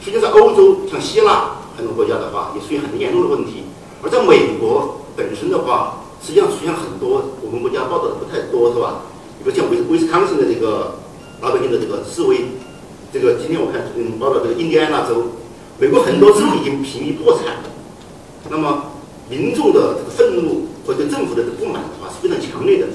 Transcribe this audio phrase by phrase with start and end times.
[0.00, 3.64] 实际上欧洲像希腊很多国家的话也出现很严重的问题，
[4.02, 5.94] 而在美国本身的话。
[6.20, 9.02] 实际上出现很多我们国家报道的不太多，是吧？
[9.38, 10.96] 比如像威威斯康星的这个
[11.40, 12.40] 老百姓的这个示威，
[13.12, 15.38] 这个今天我看嗯报道这个印第安纳州，
[15.78, 17.62] 美国很多州已经濒临破产。
[18.50, 18.86] 那么
[19.30, 22.88] 民众的这个愤怒或者政府的不满的话是非常强烈的。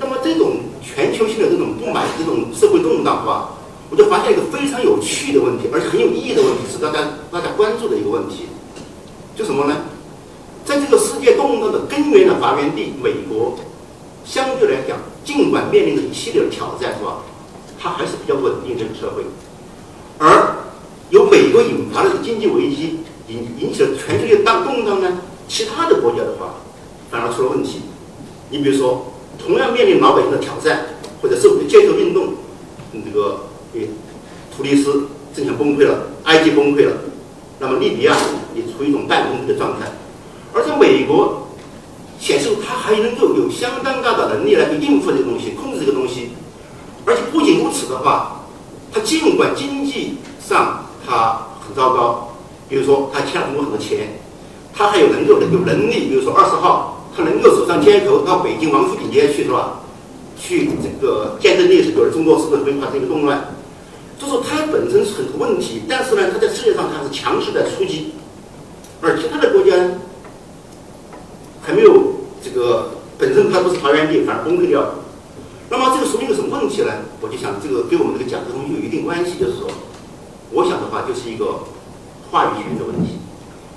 [0.00, 3.52] 那么这种全球性的这种不满、这种社会动荡的话，
[3.92, 8.46] 我就发现一个非常有趣的问题，而且很有意义的问题，是大家大家关注的一个问题，
[9.36, 9.76] 就什么呢？
[10.64, 13.58] 在这个世界动荡的根源的发源地美国，
[14.24, 17.18] 相对来讲，尽管面临着一系列的挑战，是吧？
[17.78, 19.24] 它还是比较稳定这个社会。
[20.16, 20.56] 而
[21.10, 26.54] 由美国引发的经济危机引引起了全世界大动荡呢，其他的国家的话
[27.10, 27.82] 反而出了问题。
[28.48, 32.34] 你比如说，同样面临老百姓的挑战或者社会的街头运动，
[33.04, 33.40] 这个
[33.74, 33.88] 诶，
[34.54, 36.92] 突尼斯正想崩溃了，埃及崩溃了，
[37.58, 38.16] 那么利比亚
[38.54, 39.86] 也处于一种半崩溃的状态。
[40.52, 41.48] 而在美国，
[42.20, 46.30] 显示它还能够有相当大的能力来去应付这个东西，控制这个东西。
[47.04, 48.42] 而且不仅如此的话，
[48.92, 52.34] 它尽管经济上它很糟糕，
[52.68, 54.20] 比如说它欠了中国很多钱，
[54.74, 59.80] 它还有能够有能力，比如说二十号，它能够走上街头到北京王府井街去是吧？
[60.38, 63.54] 去这个见证历史，就是中国是不是会发生一个动乱？
[64.22, 68.12] 就说它本身是很多问题，但是呢，它在世界上它是强势在出击，
[69.00, 69.72] 而其他的国家。
[71.64, 74.94] 还没有这个本身它不是发源地，反而崩溃掉了。
[75.70, 76.90] 那么这个说明一个什么问题呢？
[77.20, 79.70] 我就想这个跟我们这个讲的东西有一定关系，就是说，
[80.50, 81.60] 我想的话就是一个
[82.32, 83.18] 话语权的问题。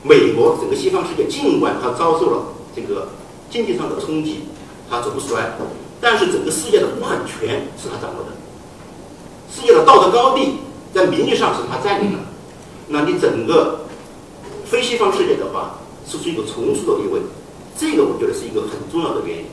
[0.01, 2.45] 美国整个西方世界尽管它遭受了
[2.75, 3.09] 这个
[3.51, 4.45] 经济上的冲击，
[4.89, 5.53] 它走不出来，
[6.01, 8.33] 但是整个世界的话语权是它掌握的，
[9.55, 10.57] 世界的道德高地
[10.93, 12.19] 在名义上是他占领的。
[12.89, 13.79] 那你整个
[14.65, 17.21] 非西方世界的话，是处于一个从属的地位。
[17.77, 19.45] 这个我觉得是一个很重要的原因，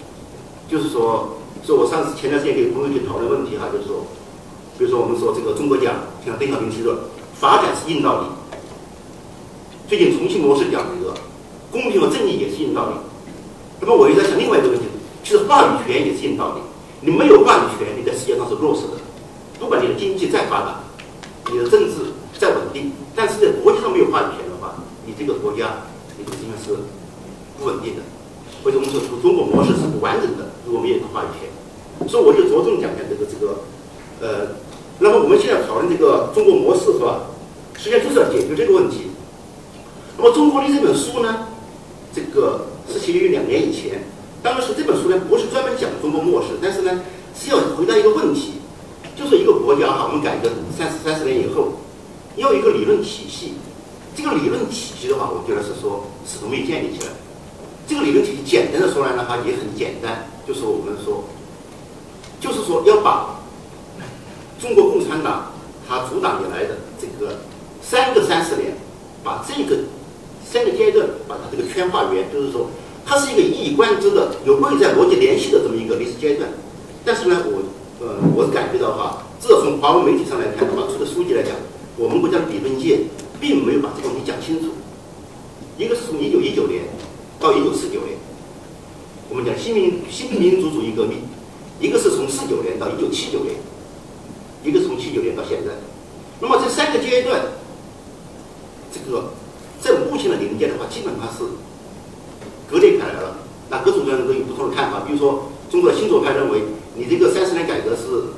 [0.69, 4.05] 就是说，说我上次前段时间跟朋友去讨论问题哈，就是说，
[4.77, 5.95] 比如说我们说这个中国讲，
[6.27, 6.91] 像邓小平提出，
[7.35, 8.27] 发展是硬道理。
[9.89, 11.15] 最近重庆模式讲一个
[11.71, 12.95] 公平和正义也是硬道理。
[13.81, 14.85] 那么我又在想另外一个问题，
[15.25, 16.61] 其实话语权也是硬道理。
[17.01, 19.02] 你没有话语权，你在世界上是弱势的。
[19.63, 20.81] 不管你的经济再发达，
[21.53, 24.75] 你的政治再稳定，但是在国际上没有话语权的话，
[25.07, 25.87] 你这个国家
[26.19, 26.83] 你实际上是
[27.57, 28.03] 不稳定的，
[28.65, 32.09] 或者我们说中国模式是不完整的，如果没有一个话语权。
[32.09, 33.63] 所以我就着重讲讲这个这个，
[34.21, 34.59] 呃，
[34.99, 37.31] 那么我们现在讨论这个中国模式是吧？
[37.79, 39.13] 实际上就是要解决这个问题。
[40.19, 41.47] 那么《中国的这本书呢，
[42.13, 44.03] 这个是写于两年以前。
[44.43, 47.01] 当时这本书呢不是专门讲中国模式，但是呢
[47.33, 48.55] 是要回答一个问题，
[49.23, 51.75] 就是一个国家哈，我们改革三十三十年以后，
[52.35, 53.55] 要一个理论体系。
[54.17, 57.13] 这个理论体系的话，我觉得是说始终没建立起来。
[57.87, 61.23] 这个理论体系简单的说来的话也很简单，就是我们说。
[62.41, 63.39] 就是说，要把
[64.61, 65.53] 中国共产党
[65.89, 67.39] 它主党以来的这个
[67.81, 68.75] 三个三十年，
[69.23, 69.85] 把这个
[70.45, 72.67] 三个阶段把它这个圈化圆，就是说，
[73.07, 76.51] 它是一个一以贯之的、有内在逻辑联系的这么一个历史阶段。
[77.05, 77.63] 但是呢，我
[78.03, 81.55] 呃，我感觉到哈，至少从华文媒体上来看的话，出的书籍来讲，
[81.97, 82.99] 我们国家的理论界
[83.41, 84.75] 并没有把这个东西讲清楚。
[85.79, 86.83] 一个是从一九一九年
[87.39, 88.19] 到一九四九年，
[89.31, 91.19] 我们讲新民新民主主义革命。
[91.79, 93.55] 一个是从四九年到一九七九年，
[94.65, 95.71] 一个从七九年到现在。
[96.41, 97.41] 那么这三个阶段，
[98.93, 99.31] 这个
[99.81, 101.43] 在目前的理论界的话，基本上是
[102.71, 103.39] 割裂开来了。
[103.71, 105.03] 那各种各样的都有不同的看法。
[105.07, 106.63] 比如说，中国的新左派认为，
[106.95, 108.35] 你这个三十年改革是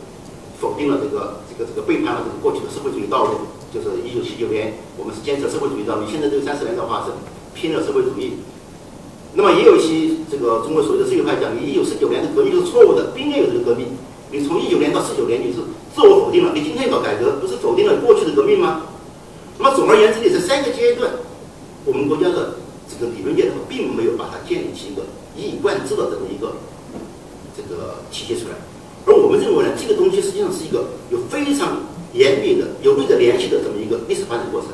[0.61, 3.33] 否定了这个这个这个背叛了这个过去的社会主义道路。
[3.75, 6.07] 就是一九七九年，我们是坚持社会主义道路。
[6.07, 7.11] 现在这个三十年的话是
[7.59, 8.39] 拼了社会主义。
[9.35, 13.89] 那么也有一些这个中国所谓的自由派讲，你一九四九年的革命是错误的，不应该有这个革命。
[14.31, 15.59] 你从一九年到四九年，你是
[15.91, 16.53] 自我否定了。
[16.55, 18.83] 你今天搞改革，不是否定了过去的革命吗？
[19.59, 21.11] 那么总而言之，你这三个阶段，
[21.85, 25.03] 我们国家的这个理论界的话，并没有把它建立起一个
[25.37, 26.55] 一以贯之的这么一个
[27.57, 28.55] 这个体现出来。
[29.07, 34.71] 而我们认为呢，这个东西实际上是一个有非常严密的、有内在联系的这么一个历史发展过程。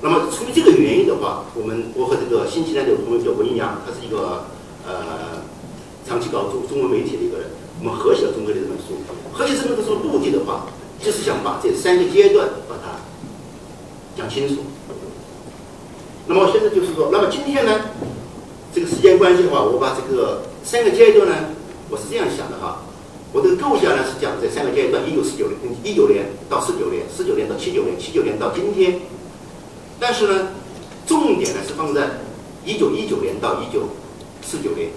[0.00, 4.44] 那么出于这个原因的话，我们我和这个新西兰的朋友叫文阳，他是一个
[4.86, 5.40] 呃
[6.06, 7.46] 长期搞中中文媒体的一个人，
[7.80, 9.00] 我们合写了中国的这本书。
[9.32, 10.66] 合写这本书的目的的话，
[11.00, 13.00] 就是想把这三个阶段把它
[14.16, 14.62] 讲清楚。
[16.26, 17.72] 那么现在就是说，那么今天呢，
[18.74, 21.34] 这个时间关系的话，我把这个三个阶段呢，
[21.88, 22.82] 我是这样想的哈，
[23.32, 25.54] 我的构想呢是讲这三个阶段：一九四九年、
[25.84, 28.98] 一九年到四九年、四九年到七九年、七九年到今天。
[30.00, 30.48] 但是呢，
[31.06, 32.18] 重点呢是放在
[32.66, 33.86] 一九一九年到一九
[34.42, 34.90] 四九年，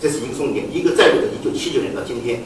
[0.00, 0.64] 这是一个重点。
[0.72, 2.44] 一个再有的一九七九年到今天，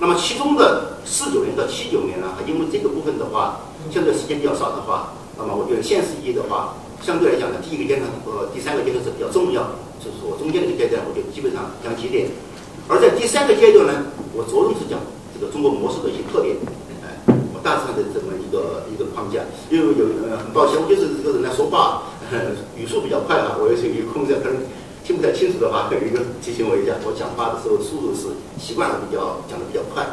[0.00, 3.60] 那么其中的四九年到七九年呢，因为这个部分的话，
[3.92, 6.74] 相对时间比较少的话，那么我觉得现实意义的话，
[7.04, 9.60] 相对来讲呢，第一个阶段和第三个阶段是比较重要，
[10.00, 12.32] 就是说中间这个阶段，我就基本上讲几点。
[12.88, 14.98] 而在第三个阶段呢，我着重是讲
[15.36, 16.56] 这个中国模式的一些特点。
[17.52, 22.08] 我大致上的这么一个一个框架，因为有呃很抱歉，我就是这个人来说话
[22.76, 24.56] 语速比较快啊，我有些有空在可能
[25.04, 26.96] 听不太清楚的话，可以一个提醒我一下。
[27.04, 30.04] 我讲话的时候速度是习惯了比较讲的比较快，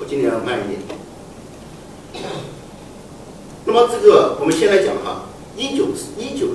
[0.00, 0.82] 我尽量慢一点。
[3.64, 5.22] 那么这个我们先来讲哈，
[5.56, 5.86] 一九
[6.18, 6.46] 一九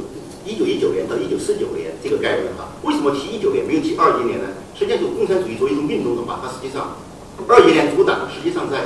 [0.46, 4.50] 一九一九年到一九四九年这个概念哈，为什么提一九年没有提二一年呢？
[4.74, 6.98] 实际上，就共产主义作为一种运动的话，它实际上
[7.48, 8.86] 二一年主党实际上在。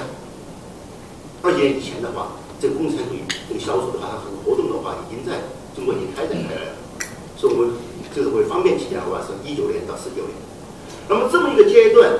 [1.44, 5.42] 二一年以前的话，这个共产主义这个小组的话，它很多活动的话，已经在
[5.76, 6.72] 中国已经开展开来了。
[7.36, 7.74] 所以我们
[8.14, 10.38] 这个为方便起见的话，是一九年到四九年。
[11.10, 12.14] 那么这么一个阶段，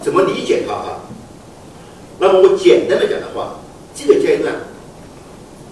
[0.00, 1.02] 怎么理解它啊？
[2.20, 3.58] 那么我简单的讲的话，
[3.96, 4.54] 这个阶段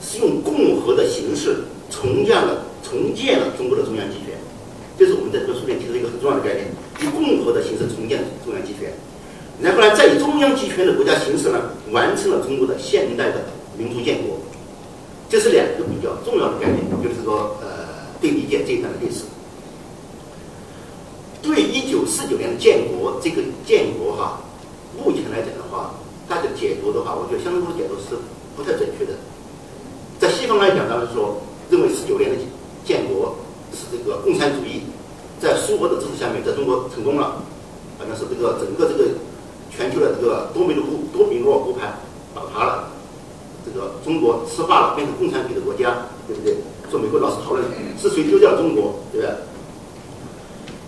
[0.05, 4.37] 是用共和的形式重建了重建了中国的中央集权，
[4.99, 6.67] 这是我们在这个书里提出一个很重要的概念：
[7.01, 8.93] 以共和的形式重建中央集权。
[9.63, 13.47] 然后呢，再以中央集权的国家形式呢，完成了中国的现代的
[13.79, 14.37] 民族建国。
[15.31, 19.25] 这是两个比较重要的概念，就是说，呃，对理解这一段的历史。
[21.43, 24.41] 对一九四九年的建国这个建国哈，
[24.97, 25.95] 目前来讲的话，
[26.29, 28.17] 它的解读的话，我觉得相当多的解读是
[28.57, 29.13] 不太准确的。
[30.45, 32.37] 在西方来讲，当然说认为十九年的
[32.85, 33.35] 建国
[33.73, 34.83] 是这个共产主义
[35.41, 37.41] 在苏俄的支持下面在中国成功了，
[37.97, 39.09] 好像是这个整个这个。
[39.77, 41.99] 全球的这个多米诺多米诺骨牌
[42.33, 42.91] 倒塌了，
[43.67, 46.59] 这个中国石化了，变成共产主义的国家，对不对？
[46.89, 47.65] 说美国老是讨论
[47.99, 49.35] 是谁丢掉了中国，对不对？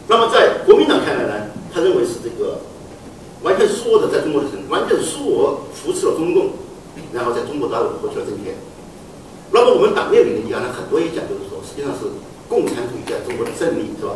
[0.06, 2.58] 那么在国民党看来呢，他认为是这个
[3.42, 6.50] 完全苏俄的在中国的成，完全苏俄扶持了中共，
[7.12, 8.54] 然后在中国大陆获取了政权。
[9.56, 12.04] 那么我们党内面讲呢，很多也讲，就是说，实际上是
[12.46, 14.12] 共产主义在中国的胜利，是吧？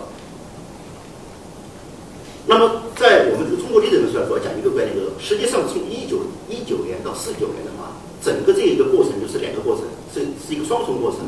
[2.45, 7.89] 那么在我们这个中国历史的书上，主要讲一个观点，就是，实际上从一九一九年到四九年的话，
[8.21, 11.25] 整个这一个过程就是两个过程，是是一个双重过程，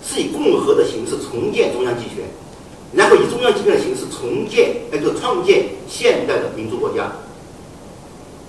[0.00, 2.24] 是以共和的形式重建中央集权，
[2.96, 7.12] 然后以中央集权的形式重建，那个创建现代的民族国家，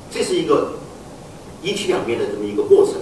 [0.08, 0.72] 这是一个
[1.62, 2.96] 一体两面的这么一个过程。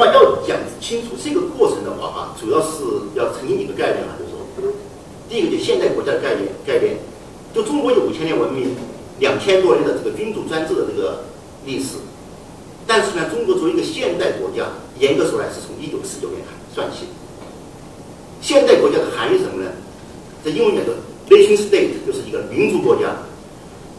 [0.00, 2.80] 那么要讲清楚这个过程的话啊，主要是
[3.14, 4.72] 要澄清几个概念啊，就是说，
[5.28, 6.96] 第一个就现代国家的概念，概念，
[7.54, 8.74] 就中国有五千年文明，
[9.18, 11.24] 两千多年的这个君主专制的这个
[11.66, 11.96] 历史。
[12.86, 16.40] 但是呢，中国作为一个现代国家，严格说来是从一九四九年
[16.74, 17.04] 算起。
[18.40, 19.70] 现代国家的含义什么呢？
[20.42, 20.94] 在英文讲的
[21.28, 23.18] nation state 就是一个民族国家。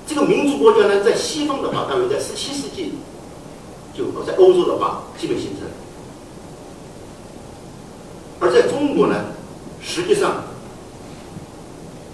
[0.07, 2.93] 这个民族国家呢，在西方的话，大约在十七世纪
[3.93, 5.69] 就在欧洲的话基本形成。
[8.41, 9.15] 而在中国呢，
[9.81, 10.43] 实际上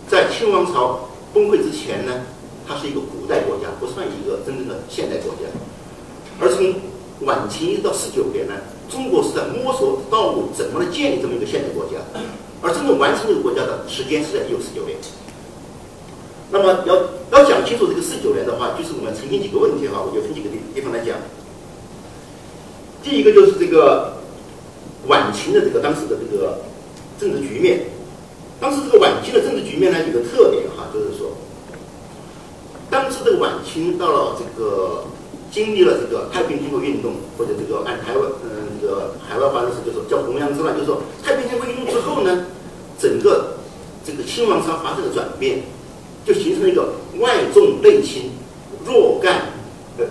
[0.09, 2.13] 在清王朝崩溃之前呢，
[2.67, 5.47] 它是一个古代国家，不算一个真正的现代国家。
[6.39, 6.75] 而从
[7.21, 8.53] 晚清一直到四九年呢，
[8.89, 11.97] 中国是在摸索道路，怎么来建立这么一个现代国家，
[12.61, 14.97] 而真正完成这个国家的时间是在一九四九年。
[16.51, 16.95] 那么要
[17.31, 21.15] 要讲清楚这个四九年的话，就是我们澄清几个问题哈，我就分几个地地方来讲。
[23.01, 24.16] 第一个就是这个
[25.07, 26.59] 晚清的这个当时的这个
[27.19, 27.85] 政治局面，
[28.59, 31.31] 当时这个晚清的政治局面呢有个特点哈，就是说，
[32.89, 35.05] 当时的晚清到了这个
[35.51, 42.45] 经历了这个太平天国运动，或者这个按台湾嗯这个海外话的是就说叫弘扬之乱，就是说太平天国运动之后呢，
[42.99, 43.57] 整个
[44.05, 45.61] 这个清王朝发生了转变。
[46.25, 48.31] 就形成了一个外重内轻、
[48.85, 49.43] 弱干
[49.97, 50.03] 呃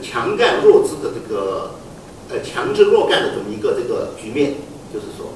[0.00, 1.72] 强干弱支的这个
[2.32, 4.54] 呃强制弱干的这么一个这个局面，
[4.92, 5.26] 就是说，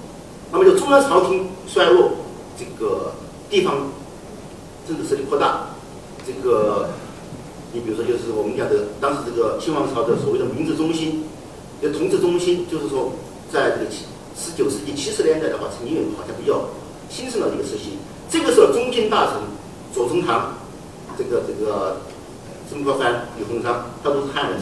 [0.51, 2.11] 那么就中央朝廷衰落，
[2.59, 3.13] 这个
[3.51, 3.93] 地方
[4.89, 5.67] 政治势力扩大，
[6.27, 6.89] 这个
[7.73, 11.25] 你比如说就是我们讲的当时这个清王朝的所谓的明治中心，
[11.83, 13.13] 就统治中心，就是说
[13.53, 16.65] 在这个七十九世纪七十年代的话，曾经有好像比较
[17.11, 17.99] 兴盛的一个时期。
[18.31, 19.35] 这个时候，中京大臣
[19.93, 20.55] 左宗棠，
[21.19, 22.01] 这个这个
[22.71, 24.59] 曾国藩、李鸿章，他都是汉人。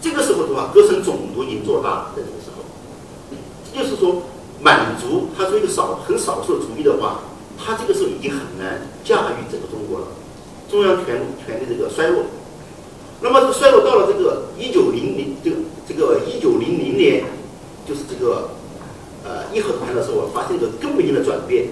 [0.00, 2.62] 这个时候的话，各省总督已经做大了，在这个时候，
[3.74, 4.22] 就是说，
[4.60, 7.20] 满族他是一个少很少数的族裔的话，
[7.58, 10.06] 他这个时候已经很难驾驭整个中国了。
[10.70, 12.22] 中央权权力这个衰落，
[13.20, 15.56] 那么这个衰落到了这个一九零零这个
[15.88, 17.24] 这个一九零零年，
[17.86, 18.50] 就是这个
[19.24, 21.66] 呃义和团的时候，发生一个根本性的转变。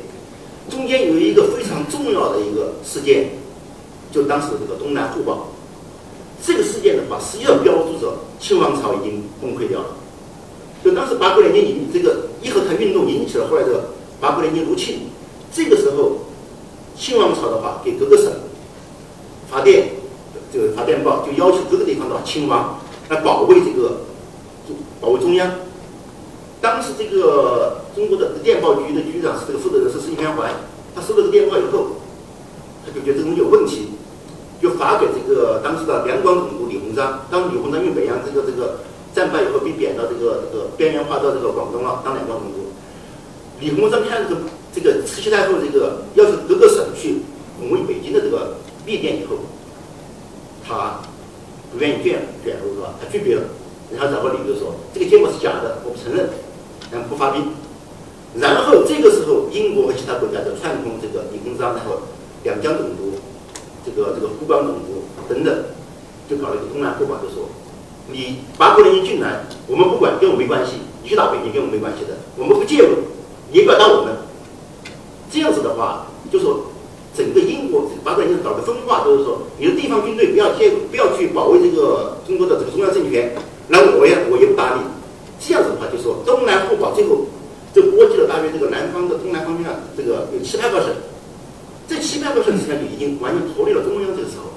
[0.68, 3.30] 中间有一个非常重要的一个事件，
[4.10, 5.46] 就当时这个东南互保。
[6.46, 9.86] 这个事件的话，实际上标注着清王朝已经崩溃掉了。
[10.84, 13.86] 就当时八国联军引这个义和团运动引起了后来的
[14.20, 15.10] 八国联军入侵。
[15.52, 16.18] 这个时候，
[16.96, 18.30] 清王朝的话给各个省
[19.50, 19.88] 发电，
[20.52, 23.96] 这个发电报就要求各个地方的亲王来保卫这个，
[25.00, 25.50] 保卫中央。
[26.60, 30.52] 当时这个中国的电报局的局长是这个负责人是石天怀，
[30.94, 31.96] 他收到这个电报以后，
[32.84, 33.88] 他就觉得这东西有问题，
[34.76, 37.26] 发给这个当时的两广总督李鸿章。
[37.30, 38.80] 当李鸿章因为北洋这个这个
[39.14, 42.70] 战败以后被贬到这个这个边缘化到这个广东了，当两广总督。
[43.60, 44.40] 李鸿章看这个
[44.72, 47.22] 这个慈禧太后这个要是各个省去
[47.58, 48.54] 拱卫北京的这个
[48.84, 49.36] 密电以后，
[50.66, 51.00] 他
[51.72, 52.94] 不愿意卷卷入是吧？
[53.00, 53.42] 他拒绝了，
[53.90, 56.28] 然后找个理由说这个结果是假的，我不承认。
[56.88, 57.42] 然后不发兵，
[58.38, 61.98] 然后这个时候，英国和其他国家就串通这个李鸿章，然后
[62.44, 63.18] 两江总督，
[63.86, 65.54] 这个这个湖广总督等等，
[66.28, 67.46] 就搞了一个东南互保，就说
[68.10, 70.72] 你八国联军进来，我们不管，跟我没关系；
[71.04, 72.98] 你去打北京，跟我没关系的，我们不介入，
[73.52, 74.12] 你也不要打我们。
[75.30, 76.66] 这样子的话，就说
[77.14, 83.34] 整个英国八国联军搞个分化，就是说你的地方军队不要介入，不要去保卫这个中国的这个中央政权，
[83.68, 84.82] 那我也我也不打你。
[85.38, 87.26] 这样子的话，就说东南互保，最后
[87.72, 90.90] 就波及了大约这个南方的东南方面，这个有七八个省。
[91.88, 94.10] 这七百个省实际上就已经完全脱离了中央。
[94.14, 94.50] 这个时候，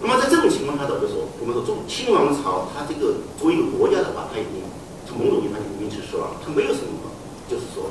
[0.00, 4.62] 那么在这种情况下，就说我们说中清王朝，它这个作为一个国家的话，它已经
[5.06, 7.10] 从某种意义上已经失了，它没有什么，
[7.50, 7.90] 就是说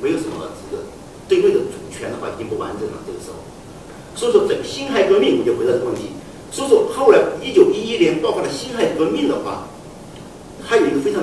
[0.00, 0.84] 没有什么这个
[1.28, 3.00] 对内的主权的话，已经不完整了。
[3.06, 3.40] 这个时候，
[4.14, 6.10] 所以说整个辛亥革命，我就回答这个问题。
[6.50, 9.64] 所以说后来一九一一年爆发了辛亥革命的话。
[10.68, 11.22] 它有一个非常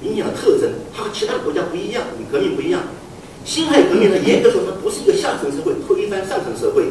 [0.00, 2.80] 明显的特征，它和其他的国家不一样，与革命不一样。
[3.46, 6.86] 辛亥革命呢，严格说它不是一个下层社会推翻上层社会，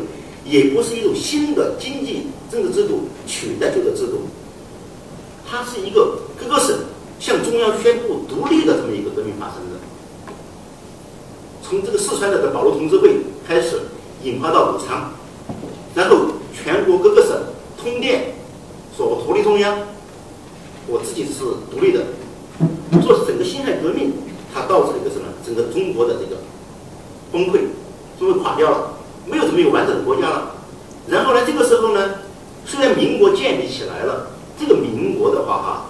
[0.45, 4.21] 也不是一种新的经济政治制度取代旧的制度，
[5.45, 6.79] 它是一个各个省
[7.19, 9.75] 向中央宣布独立的这么一个革命发生的。
[11.61, 13.81] 从这个四川的这保路同志会开始，
[14.23, 15.11] 引发到武昌，
[15.93, 17.37] 然后全国各个省
[17.77, 18.33] 通电，
[18.95, 19.77] 说我脱离中央。
[20.87, 22.05] 我自己是独立的，
[23.01, 24.13] 做整个辛亥革命
[24.55, 25.27] 它导致了一个什么？
[25.45, 26.37] 整个中国的这个
[27.29, 27.67] 崩溃，
[28.17, 28.93] 中国垮掉了，
[29.25, 30.55] 没有什么有完整的国家了。
[31.09, 32.15] 然后呢，这个时候呢，
[32.65, 35.85] 虽然民国建立起来了，这个民国的话哈、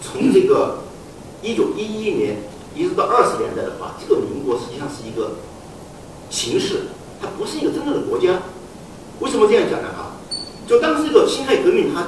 [0.00, 0.78] 从这个
[1.42, 2.38] 一九一一年
[2.74, 5.32] 一直到二十年代的话，这个民国实际上是一个
[6.30, 6.88] 形式，
[7.20, 8.40] 它不是一个真正的国家。
[9.20, 9.88] 为什么这样讲呢？
[9.94, 10.16] 哈，
[10.66, 12.06] 就当时这个辛亥革命它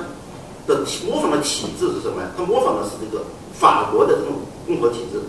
[0.66, 2.30] 的模仿的体制是什么呀？
[2.37, 5.21] 它模仿的是这个法国的这种共和体制。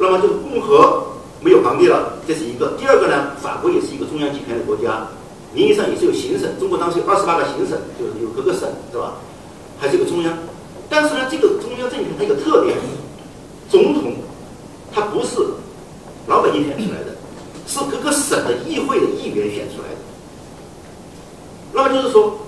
[0.00, 1.04] 那么这个共和
[1.40, 2.72] 没有皇帝了这是一个。
[2.78, 5.06] 第二个呢法国也是一个中央集权的国家
[5.52, 9.14] 名义上也是有行省中国当时有二十八个行省就是有各个省是吧？
[9.78, 10.32] 还是个中央
[10.88, 12.76] 但是呢这个中央政权它有个特点
[13.68, 14.14] 总统
[14.92, 15.36] 他不是
[16.26, 17.16] 老百姓选出来的
[17.66, 20.00] 是各个省的议会的议员选出来的。
[21.72, 22.39] 那么就是说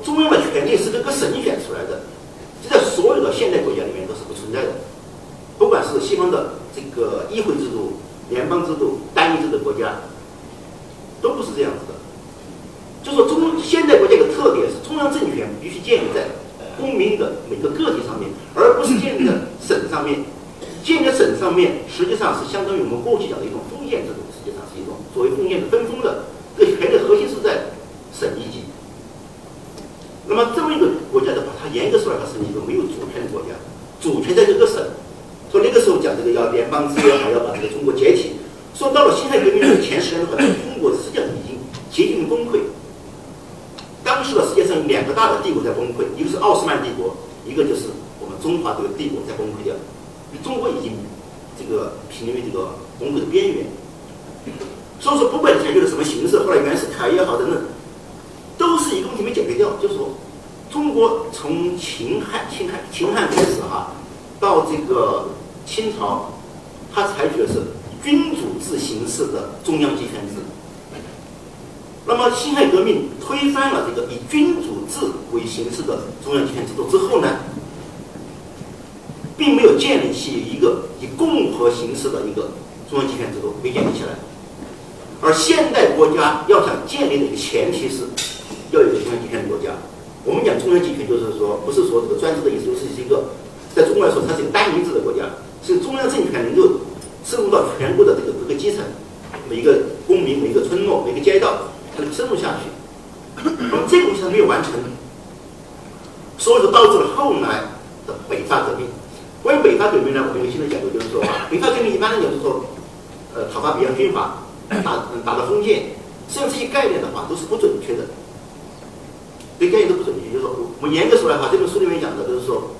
[119.62, 120.26] 这概念都不准确。
[120.32, 122.74] 就是说，我们严格说来的话，这本书里面讲的就是说，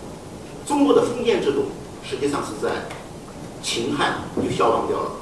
[0.67, 1.67] 中国的封建制度
[2.03, 2.91] 实际上是在
[3.63, 5.13] 秦汉就消亡掉了。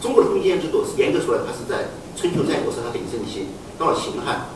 [0.00, 3.44] 中国的封建制度是严格说来，它是在春秋战国时它鼎盛期，
[3.78, 4.46] 到了秦汉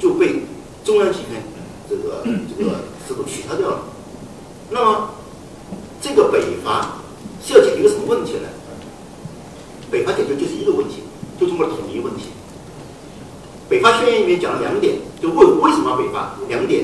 [0.00, 0.40] 就被
[0.84, 1.42] 中央集权
[1.86, 3.82] 这个这个制度取消掉了。
[4.70, 5.10] 那么，
[6.00, 6.96] 这个北伐
[7.44, 8.48] 是要解决一个什么问题呢？
[9.90, 11.02] 北伐解决就是一个问题，
[11.38, 12.32] 就中国的统一问题。
[13.68, 14.93] 北伐宣言里面讲了两点。
[16.02, 16.83] 毛，两点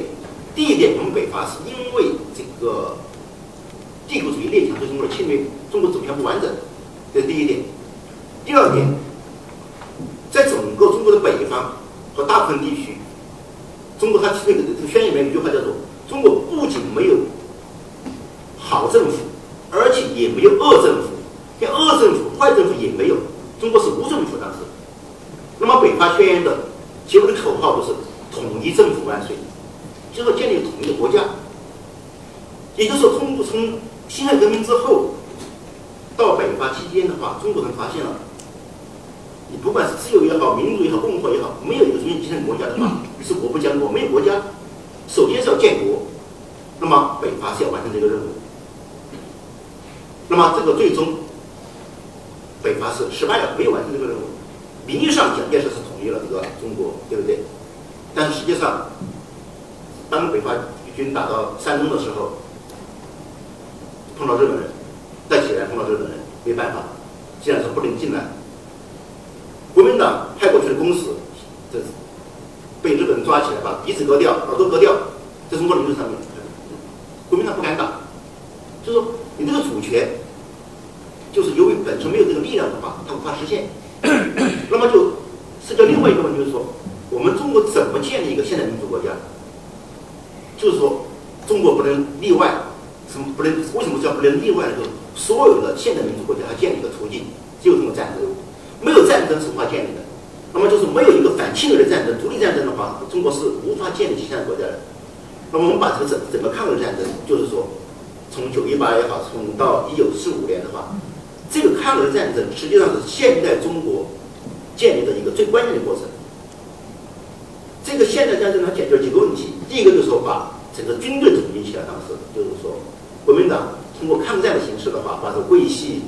[123.31, 126.03] 国民党通过抗战的形式的话，把这桂系、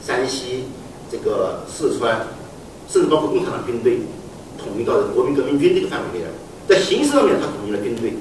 [0.00, 0.66] 山西、
[1.10, 2.28] 这个四川，
[2.88, 4.02] 甚至包括共产党军队
[4.56, 6.30] 统一到这个国民革命军这个范围内来。
[6.68, 8.14] 在形式上面，他统一了军队，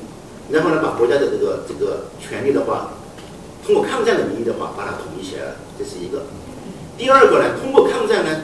[0.49, 2.93] 然后呢，把国家的这个这个权力的话，
[3.63, 6.23] 通过抗战的名义的话，把它统一起来了，这是一个。
[6.97, 8.41] 第二个呢，通过抗战呢，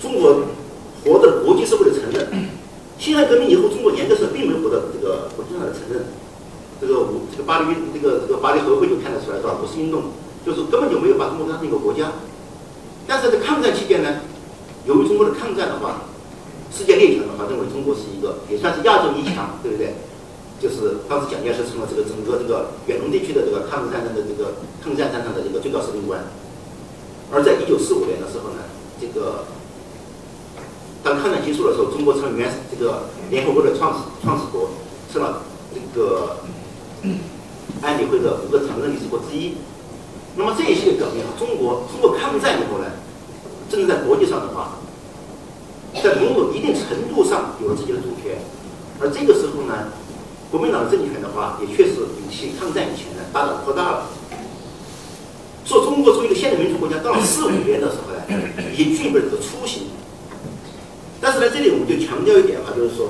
[0.00, 0.48] 中国
[1.04, 2.48] 获得国际社会的承认。
[2.98, 6.06] 辛亥革命以后，中国严格上并没有获得这个国际上的承认。
[6.82, 9.54] 这个五这个巴黎运这个这个巴黎和会就看得出来，是吧？
[9.62, 10.10] 五四运动
[10.44, 12.10] 就是根本就没有把中国当成一个国家。
[13.06, 14.26] 但是在抗战期间呢，
[14.84, 16.10] 由于中国的抗战的话，
[16.74, 19.94] 世界列强的话认为中国是一个也算是亚洲一强，对不对？
[20.58, 26.18] 就是当时蒋介石成了这个整个这个远东地区的这个抗日战争的这个抗战战场的这个最高司令官。
[27.30, 28.66] 而在一九四五年的时候呢，
[29.00, 29.46] 这个。
[31.04, 34.70] 当抗战结束的时候，中国成了原这个联合国的创始创始国，
[35.12, 35.42] 成了
[35.74, 36.36] 这个
[37.82, 39.54] 安理会的五个常任理事国之一。
[40.36, 42.86] 那么这一系列表明啊，中国通过抗战以后呢，
[43.68, 44.78] 真正在国际上的话，
[46.02, 48.38] 在某种一定程度上有了自己的主权。
[49.00, 49.92] 而这个时候呢，
[50.50, 54.06] 国民党的政权的话，也确实比起抗战以前呢，大大扩大了。
[55.64, 58.22] 说中国作为一个现代民主国家，到了四五年的时候呢，
[58.72, 59.84] 已经具备了这个雏形。
[61.20, 63.08] 但是呢，这里我们就强调一点哈，就是说，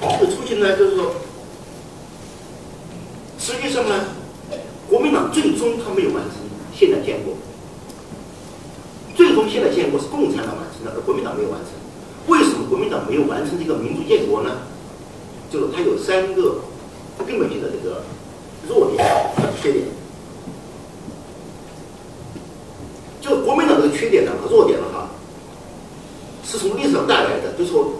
[0.00, 1.14] 这个出行呢，就是说，
[3.44, 4.06] 实际上呢，
[4.88, 6.32] 国民党最终他没有完成
[6.74, 7.34] 现代建国，
[9.14, 11.68] 最终现代建国是共产党完成的，而国民党没有完成。
[12.26, 14.62] 为什么国民党没有完成这个民族建国呢？
[15.52, 16.62] 就是它有三个
[17.26, 18.02] 根本性的这个
[18.66, 19.06] 弱点
[19.60, 19.84] 缺点。
[23.20, 25.10] 就国民党这个缺点呢和弱点呢哈。
[26.46, 27.92] 是从历史上带来的，就是说，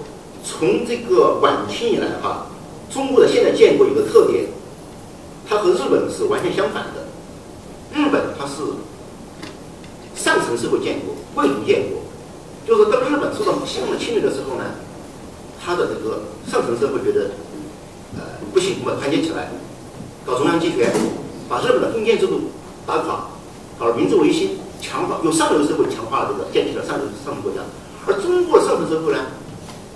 [0.42, 2.46] 从这个晚清以来哈，
[2.90, 4.46] 中国的现代建国有个特点，
[5.48, 7.04] 它和日本是完全相反的。
[7.92, 8.62] 日本它是
[10.16, 12.02] 上层社会建国，贵族建国，
[12.66, 14.64] 就是当日本受到西方的侵略的时候呢，
[15.62, 17.30] 它的这个上层社会觉得，
[18.16, 19.50] 呃，不行，我们团结起来，
[20.26, 20.90] 搞中央集权，
[21.48, 22.50] 把日本的封建制度
[22.86, 23.28] 打垮，
[23.78, 27.60] 搞明治维新，强化，用上流社会强化了这个建立了上流上层国家。
[28.06, 29.18] 而中国的上层社会呢，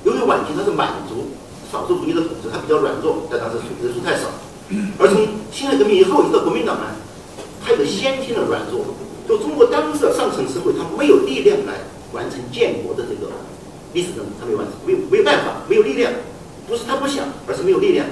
[0.04, 1.34] 由于晚期它是满族
[1.72, 4.28] 少数族裔的统治，它比较软弱，在当时人数太少。
[4.98, 6.86] 而从辛亥革命以后，一个国民党呢，
[7.64, 8.84] 它有个先天的软弱，
[9.26, 11.74] 就中国当时的上层社会，它没有力量来
[12.12, 13.32] 完成建国的这个
[13.94, 16.12] 历史任务，它没有完成，没有没有办法，没有力量，
[16.68, 18.06] 不是他不想，而是没有力量。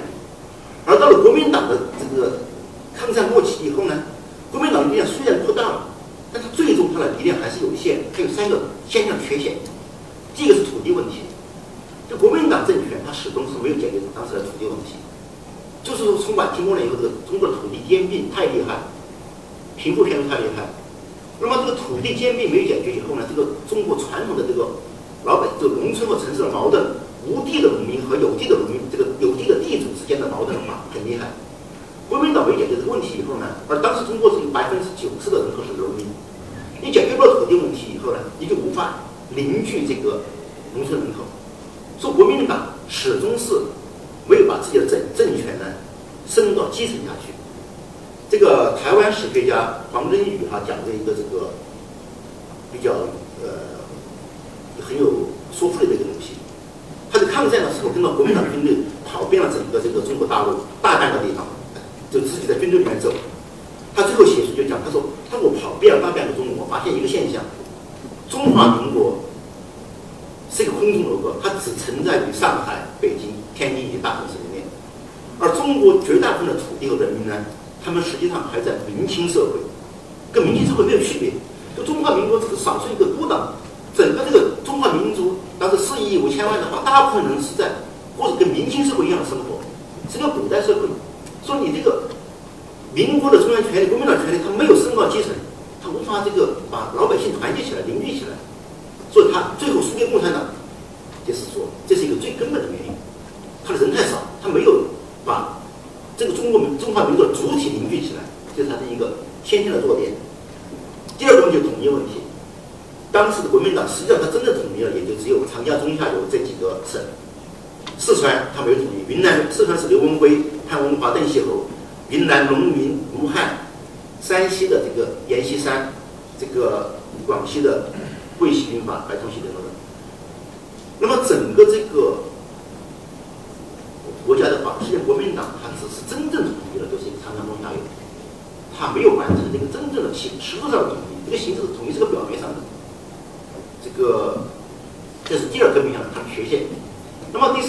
[0.85, 2.39] 而到了国民党的这个
[2.95, 4.03] 抗战末期以后呢，
[4.51, 5.89] 国民党的力量虽然扩大了，
[6.33, 9.57] 但是最终它的力量还是有限，它有三个先天的缺陷。
[10.33, 11.21] 第一个是土地问题，
[12.09, 14.97] 就国民党政权，它始终是没有解决当时的土地问题。
[15.83, 18.75] 就是说，从晚清末年以后，这个中国的土地兼并太厉害，
[19.87, 20.67] 贫富偏差太厉害。
[21.39, 24.67] 那么这个土地兼并没有解决以后呢，这个中国传统的这个
[25.23, 26.83] 老百就农村和城市的矛盾，
[27.25, 31.31] 无地的农民和有地的农民，这个有地的地主之间的矛盾的话很厉害。
[32.09, 36.05] 国民党没解决这个问题以后呢，而当时中国是有百分之九十的人口是农民，
[36.81, 39.07] 你解决不了土地问题以后呢，你就无法。
[39.35, 40.21] 凝聚这个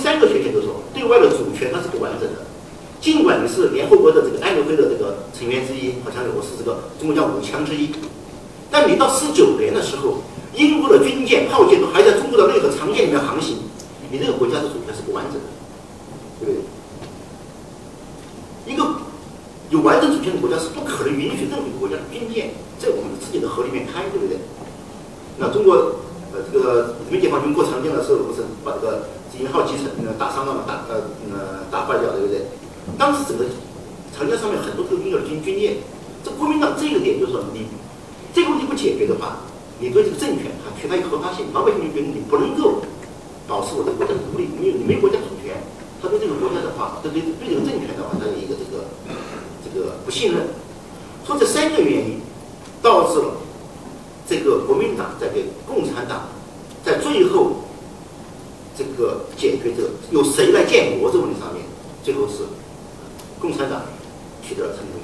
[0.08, 2.40] 三个缺陷就是说，对外的主权它是不完整的。
[2.98, 7.90] 尽管你是联合国的这个安理会的这个成员之一，好像我是这个中国叫五强之一，
[8.70, 10.22] 但你到四九年的时候，
[10.54, 13.58] 英国的军舰、炮舰都还在中国的内河长江里面航行，
[14.10, 15.44] 你这个国家的主权是不完整的，
[16.40, 16.64] 对不对？
[18.72, 18.82] 一个
[19.68, 24.38] 有完整主权的国家是不可能允许任何一个国家的军舰在我们自己的河里面开，对不对？
[25.36, 26.00] 那中国
[26.32, 29.04] 呃这个人民解放军过长江的时候，不是把这个。
[29.38, 32.42] 金号机沉，呃，打伤了嘛，打呃呃打坏掉，对不对？
[32.98, 33.46] 当时整个
[34.10, 35.76] 长江上面很多都拥有军军舰，
[36.24, 37.68] 这国民党这个点就是说，你
[38.34, 39.38] 这个问题不解决的话，
[39.78, 42.82] 你对这个政权它缺乏一个合法性，老百姓就觉得你不能够
[43.46, 45.54] 保持我的国家独立，你你没有国家主权，
[46.02, 48.90] 他对这个国家的话，他对对这个政权的话，他有一个这个
[49.62, 50.42] 这个不信任，
[51.24, 52.18] 说这三个原因
[52.82, 53.38] 导致了
[54.26, 56.26] 这个国民党在给共产党
[56.82, 57.67] 在最后。
[58.78, 61.64] 这个解决这个由谁来建国这个问题上面，
[62.04, 62.44] 最后是
[63.40, 63.82] 共产党
[64.40, 65.02] 取得了成功。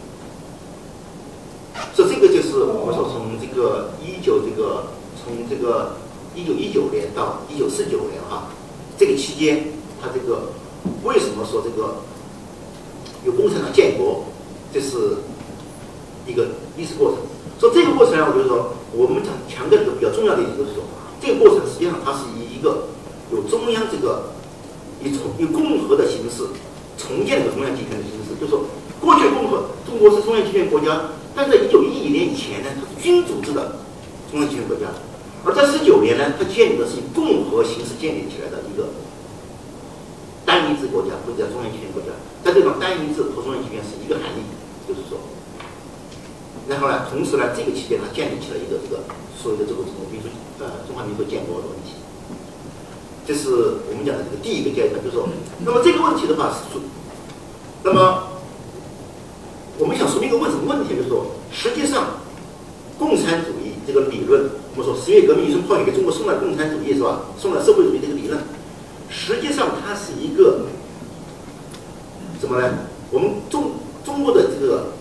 [1.92, 4.86] 所以这个就是我们说从这个一九这个
[5.18, 5.96] 从这个
[6.36, 8.46] 一九一九年到一九四九年哈，
[8.96, 9.66] 这个期间，
[10.00, 10.52] 他这个
[11.02, 11.96] 为什么说这个
[13.26, 14.22] 由共产党建国，
[14.72, 15.18] 这是
[16.28, 17.18] 一个历史过程。
[17.58, 20.84] 说这个过程呢，我就是说我们讲强调一个比较重要的一点，就是说
[21.20, 22.94] 这个过程实际上它是以一个。
[23.30, 24.32] 有中央这个
[25.02, 26.44] 以重以共和的形式
[26.96, 28.64] 重建这个中央集权的形式，就是说
[29.00, 33.80] 过去共和中国是中央集权国家，但在一九一一年以前呢，它是军组织的
[34.30, 34.86] 中央集权国家，
[35.44, 38.88] 而在十九年呢，它建立的是以共和形式建立起来的一个
[40.46, 42.14] 单一制国家或者叫中央集权国家。
[42.44, 44.44] 在这种，单一制和中央集权是一个含义，
[44.86, 45.18] 就是说，
[46.68, 49.02] 然后呢，同时呢，这个期间它建立起了一个这个
[49.34, 49.82] 所谓的这个
[50.12, 50.28] 民族
[50.60, 51.98] 呃中华民族建国的问题。
[53.26, 53.48] 这是
[53.88, 55.26] 我们讲的这个第一个阶段，就是说，
[55.64, 56.78] 那么这个问题的话是说，
[57.82, 58.28] 那么
[59.78, 62.20] 我们想说明一个问什么问题，就是说，实际上，
[62.98, 64.44] 共产主义这个理论，
[64.76, 67.22] 我们说十月革命一声炮响给中国送来共产主义是吧？
[67.40, 68.38] 送来社会主义这个理论，
[69.08, 70.66] 实际上它是一个
[72.38, 72.74] 什么呢？
[73.10, 73.72] 我们中
[74.04, 74.92] 中国的这个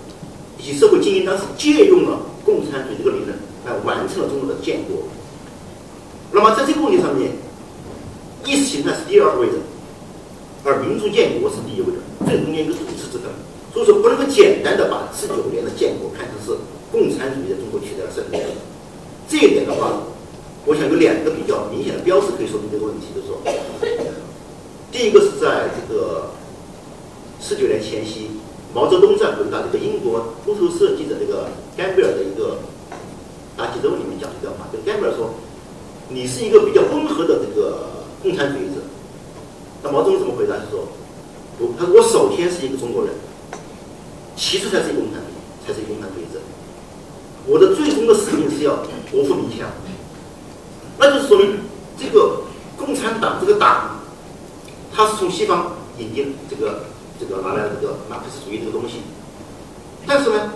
[0.57, 5.03] 一些社会精英当时借用了共产主义这个理论来完成了中国的建国。
[6.31, 7.42] 那么在这个问题上面。
[8.45, 9.53] 意识形态是第二位的，
[10.63, 13.31] 而民族建国是第一位的，这中间一个主次之分。
[13.73, 16.53] 所以说不能够简单的把四九年的建国看成是
[16.91, 18.37] 共产主义在中国取得了胜利。
[19.27, 20.03] 这一点的话，
[20.65, 23.41] 我想有两个比较明显的标志可以说明这个问题，就是说，
[24.91, 26.29] 第一个是在这个
[27.39, 28.29] 四九年前夕，
[28.75, 32.59] 毛泽东在回答这个英国路透社记者这个甘贝尔的一个
[33.57, 35.33] 答记者问里面讲一段话，就甘贝尔说
[36.09, 37.89] ：“你是一个比较温和的这个。”
[38.23, 38.79] 共产主义者，
[39.83, 40.55] 那毛泽东怎么回答？
[40.55, 40.87] 他说，
[41.59, 43.13] 我他说我首先是一个中国人，
[44.37, 46.39] 其次才是一个共产主义，才是一个共产主义者。
[47.45, 48.79] 我的最终的使命是要
[49.11, 49.67] 国富民强。
[50.97, 51.59] 那就是说明
[51.99, 52.43] 这个
[52.77, 53.99] 共产党这个党，
[54.93, 56.85] 它是从西方引进这个
[57.19, 59.01] 这个拿来这个马克思主义这个东西，
[60.07, 60.53] 但是呢，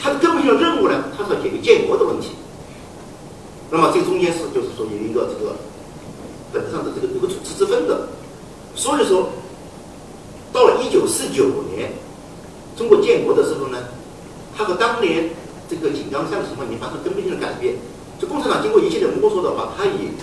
[0.00, 2.30] 它的根本性的任务呢，它是要解决建国的问题。
[3.70, 5.54] 那么这中间是就是说有一个这个。
[6.54, 8.06] 本质上的这个有个主次之分的，
[8.76, 9.28] 所以说，
[10.52, 11.90] 到了一九四九年，
[12.76, 13.78] 中国建国的时候呢，
[14.56, 15.30] 它和当年
[15.68, 17.74] 这个井冈山的情况已经发生根本性的改变。
[18.20, 20.14] 就共产党经过一系列摸索的话，它也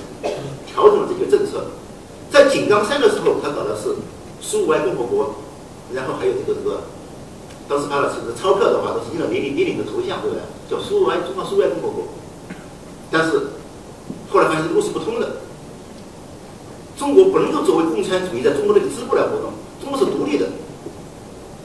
[0.65, 1.65] 调整了这个政策。
[2.31, 3.93] 在井冈山的时候，他搞的是
[4.39, 5.35] 苏维埃共和国，
[5.93, 6.81] 然后还有这个这个，
[7.67, 10.41] 当时发的是钞票的话，都是印了列宁列宁的头像，对不对？
[10.71, 12.07] 叫苏维埃中华苏维埃共和国。
[13.11, 13.51] 但是
[14.31, 15.35] 后来发现路是不通的。
[17.01, 19.49] 中国不能够作为共产主义在中国这个支部来活动
[19.81, 20.45] 中国是独立的。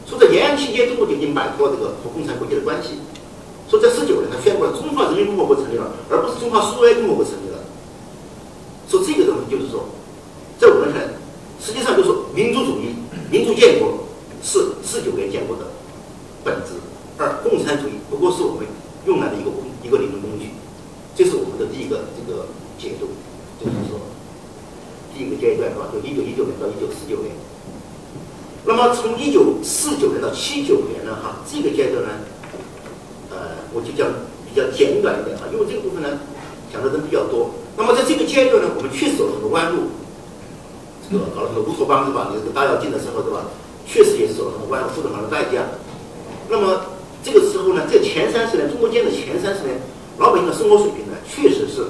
[0.09, 2.97] 说在延安期间中国就已经摆脱了这个和共产国际的关系。
[3.69, 7.61] 说在十九年他宣布了中华人民共和国成立了而不是中华苏维埃共和国成立了。
[8.89, 9.85] 说这个东西就是说
[10.59, 11.13] 在我们看来
[11.61, 12.97] 实际上就是说民族主义
[13.31, 14.09] 民族建国
[14.43, 15.69] 是十九年建国的
[16.43, 16.81] 本质。
[17.19, 18.65] 而共产主义不过是我们
[19.05, 20.49] 用来的一个工一个理论工具。
[21.15, 22.47] 这是我们的第一个这个
[22.79, 23.09] 解读
[23.61, 24.01] 就是说
[25.17, 25.89] 第一个阶段是吧？
[25.89, 27.33] 就一九一九年到一九四九年。
[28.67, 32.11] 那么从一九四九年到七九年呢，哈，这个阶段呢，
[33.31, 34.13] 呃，我就讲
[34.45, 36.21] 比较简短一点啊，因为这个部分呢
[36.71, 37.49] 讲的人比较多。
[37.79, 39.89] 那么在这个阶段呢，我们确实走了很多弯路，
[41.09, 42.29] 这个搞了很多乌托邦是吧？
[42.35, 43.49] 这个大跃进的时候对吧？
[43.89, 45.65] 确实也是走了很多弯路，付出很多代价。
[46.51, 46.93] 那么
[47.25, 49.81] 这个时候呢，在前三十年，中国建的前三十年，
[50.19, 51.87] 老百姓的生活水平呢，确实是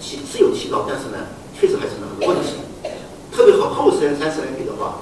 [0.00, 1.20] 提是有提高，但是呢，
[1.60, 2.54] 确实还是很多问题。
[3.32, 5.00] 特别和后十年、三十年比的话。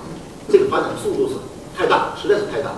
[0.49, 1.35] 这个发展速度是
[1.77, 2.71] 太大，实在是太大。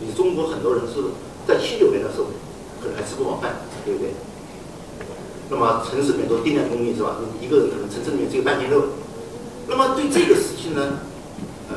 [0.00, 1.04] 你中国很多人是
[1.46, 2.32] 在七九年的时候
[2.80, 4.08] 可能还吃不饱饭，对不对？
[5.50, 7.16] 那么城市里面都定量供应是吧？
[7.38, 8.96] 一个人可能城市里面只有半斤肉。
[9.68, 10.96] 那么对这个事情呢，
[11.68, 11.76] 呃，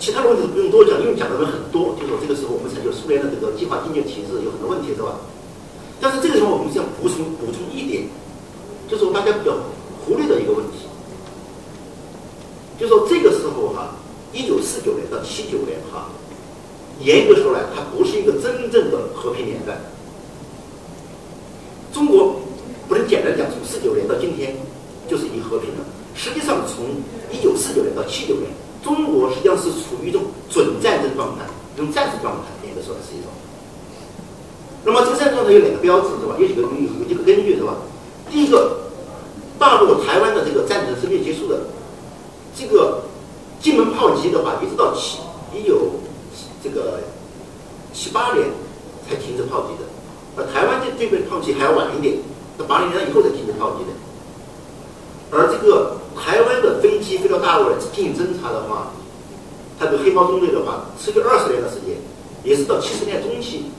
[0.00, 1.94] 其他的问题不用多讲，因为讲的人很多。
[2.00, 5.20] 就说这个时候我们采就苏联的这个计划经济体制有很多问题是吧？
[6.00, 8.08] 但是这个时候我们想补充补充一点，
[8.88, 9.56] 就是大家比较
[10.04, 10.86] 忽略的一个问题。
[12.78, 13.96] 就说这个时候哈，
[14.32, 16.10] 一九四九年到七九年哈，
[17.00, 19.78] 严格说来，它不是一个真正的和平年代。
[21.92, 22.36] 中国
[22.86, 24.54] 不能简单讲从四九年到今天
[25.08, 25.84] 就是已经和平了。
[26.14, 26.84] 实际上，从
[27.32, 28.50] 一九四九年到七九年，
[28.84, 31.44] 中国实际上是处于一种准战争状态，
[31.74, 33.32] 一种战争状态，严格说是一种。
[34.84, 36.36] 那么这个战争状态有两个标志是吧？
[36.38, 37.74] 有几个有有几个根据是吧？
[38.36, 38.76] 第一个，
[39.58, 41.58] 大陆台湾的这个战争是没有结束的。
[42.54, 43.04] 这个
[43.62, 45.20] 金门炮击的话，一直到七
[45.54, 45.92] 一九
[46.62, 47.00] 这个
[47.94, 48.48] 七八年
[49.08, 49.88] 才停止炮击的，
[50.36, 52.18] 而台湾这这边炮击还要晚一点，
[52.58, 53.96] 到八零年以后才停止炮击的。
[55.30, 58.92] 而这个台湾的飞机飞到大陆来进行侦察的话，
[59.78, 61.96] 它的黑猫中队的话，持续二十年的时间，
[62.44, 63.72] 也是到七十年中期。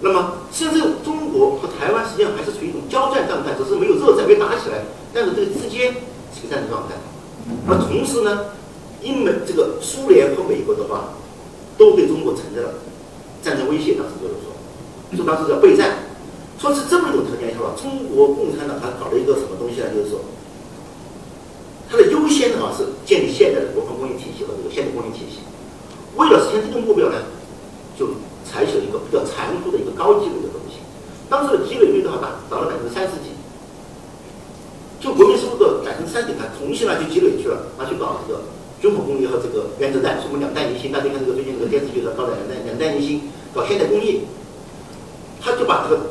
[0.00, 5.92] 那么现在中国和台湾实际上还是处于一种交战状态，只是没有热战没打起来，但是这个之间
[6.34, 6.94] 是个战争状态。
[7.66, 8.54] 而同时呢，
[9.02, 11.14] 英美这个苏联和美国的话，
[11.76, 12.74] 都对中国存在了
[13.42, 13.94] 战争威胁。
[13.94, 14.54] 当时就是说，
[15.16, 16.06] 就当时叫备战。
[16.58, 19.86] 说是这么一种条件下吧，中国共产党他搞了一个什么东西呢？
[19.94, 20.18] 就是说，
[21.88, 25.38] 它的优先的话是建立现代的国防工业体系和这个现代工业体系。
[26.16, 27.30] 为了实现这个目标呢，
[27.96, 28.08] 就
[28.48, 30.80] 采取了一个比较残酷的一个高积累的东西。
[31.28, 33.36] 当时的积累率的话达达到百分之三十几。
[34.98, 38.40] 就国民收入的百分之三点，他重新拿去积累去了，拿去搞这个
[38.82, 40.90] 军火工业和这个原子弹，什么两弹一星。
[40.90, 43.22] 大家看这个最近这个电视剧的搞两弹两弹一星，
[43.54, 44.18] 搞现代工业，
[45.40, 46.02] 他就把这个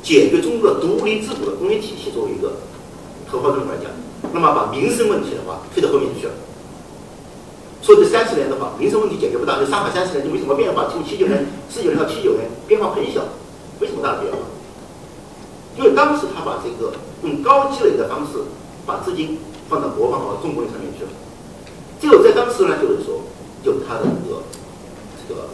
[0.00, 2.52] 解决中国的独立自主的工业体系作为一个
[3.28, 3.90] 头号任务来讲，
[4.32, 6.32] 那么把民生问题的话推到后面去了。
[7.86, 13.22] 所以这三十年的话，民生问题解决不到，这上海三十年就没什么变化，从七九年、四九年到七九年变化很小，
[13.78, 14.38] 没什么大的变化。
[15.78, 18.42] 因为当时他把这个用高积累的方式
[18.84, 19.38] 把资金
[19.70, 21.10] 放到国防和重工业上面去了，
[22.00, 23.22] 这个在当时呢，就是说，
[23.62, 24.42] 就他的一个
[25.22, 25.46] 这个，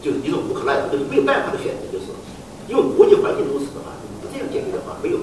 [0.00, 2.08] 就是一种无可奈何，就是没有办法的选择，就是
[2.72, 5.18] 因为国际环境如此的话，你不这样解决的话，没有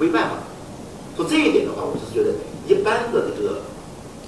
[0.00, 0.42] 没办法。
[1.14, 2.34] 说这一点的话，我是觉得
[2.66, 3.62] 一般的这个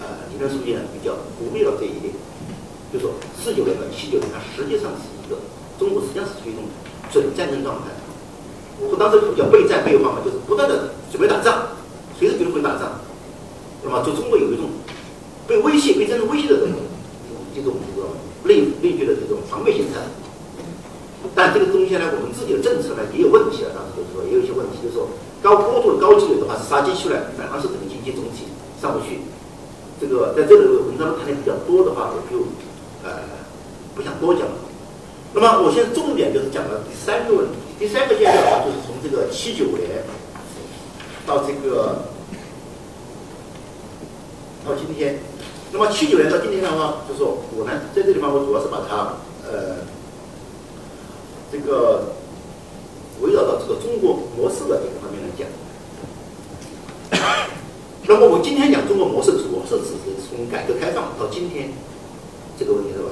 [0.02, 2.12] 呃理论书记呢比较忽略了这一点，
[2.92, 5.38] 就说四九年到七九年，它实际上是一个
[5.78, 6.66] 中国实际上是处于一种
[7.10, 7.94] 准战争状态。
[8.82, 11.70] 说当时叫备战备荒嘛，就是不断的准备打仗，
[12.18, 12.98] 随时准备打仗。
[13.84, 14.70] 那么就中国有一种
[15.46, 16.74] 被威胁、被战争威胁的这种
[17.54, 18.10] 这种这种
[18.42, 20.02] 内内局的这种防备心态。
[21.34, 23.70] 但这个东西呢，我们自己的政策呢也有问题啊。
[23.70, 25.06] 当时就是说也有一些问题，就是说
[25.40, 28.50] 高过度的高积累的话是杀鸡取卵，反而是整个经济总体
[28.82, 29.22] 上不去。
[30.02, 32.42] 这个在这个文章谈的比较多的话，我就
[33.06, 33.22] 呃
[33.94, 34.54] 不想多讲了。
[35.32, 37.52] 那么我现在重点就是讲了第三个问题。
[37.78, 40.02] 第三个阶段啊，就是从这个七九年
[41.24, 42.02] 到这个
[44.66, 45.20] 到今天。
[45.70, 47.22] 那么七九年到今天的话，就是
[47.56, 49.14] 我呢在这地方，我主要是把它
[49.48, 49.86] 呃
[51.52, 52.12] 这个
[53.20, 55.46] 围绕到这个中国模式的这个方面来讲。
[58.12, 61.72] 那么我今天讲中国模式，主要是指是从改革开放到今天
[62.60, 63.08] 这个问题，是吧？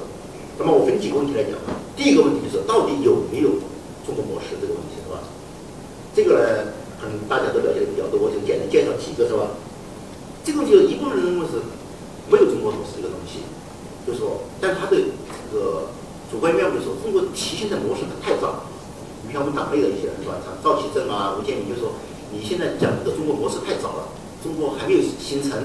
[0.61, 1.57] 那么我分几个问题来讲。
[1.97, 3.57] 第一个问题就是到底有没有？
[4.05, 5.25] 中国模式这个问题是吧？
[6.13, 9.57] 这个呢，可能大家都了解的比较多，我就简单介绍几个是吧？
[10.45, 11.57] 这个问题一部分人认为是
[12.29, 13.41] 没有中国模式这个东西，
[14.05, 15.89] 就是说，但他的这个
[16.29, 18.69] 主观愿望就是说，中国提现在模式太早。
[19.25, 20.37] 你看我们党内的一些人是吧？
[20.45, 21.97] 像赵启正啊、吴建民就说，
[22.29, 24.05] 你现在讲这个中国模式太早了，
[24.43, 25.63] 中国还没有形成，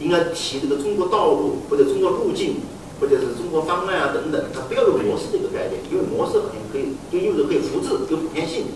[0.00, 2.56] 应该提这个中国道路或者中国路径。
[3.00, 8.66] 或者是中国方案啊等等，它不要有模式这个概念，因为模式好像可以就意味着可以复制，有普遍性，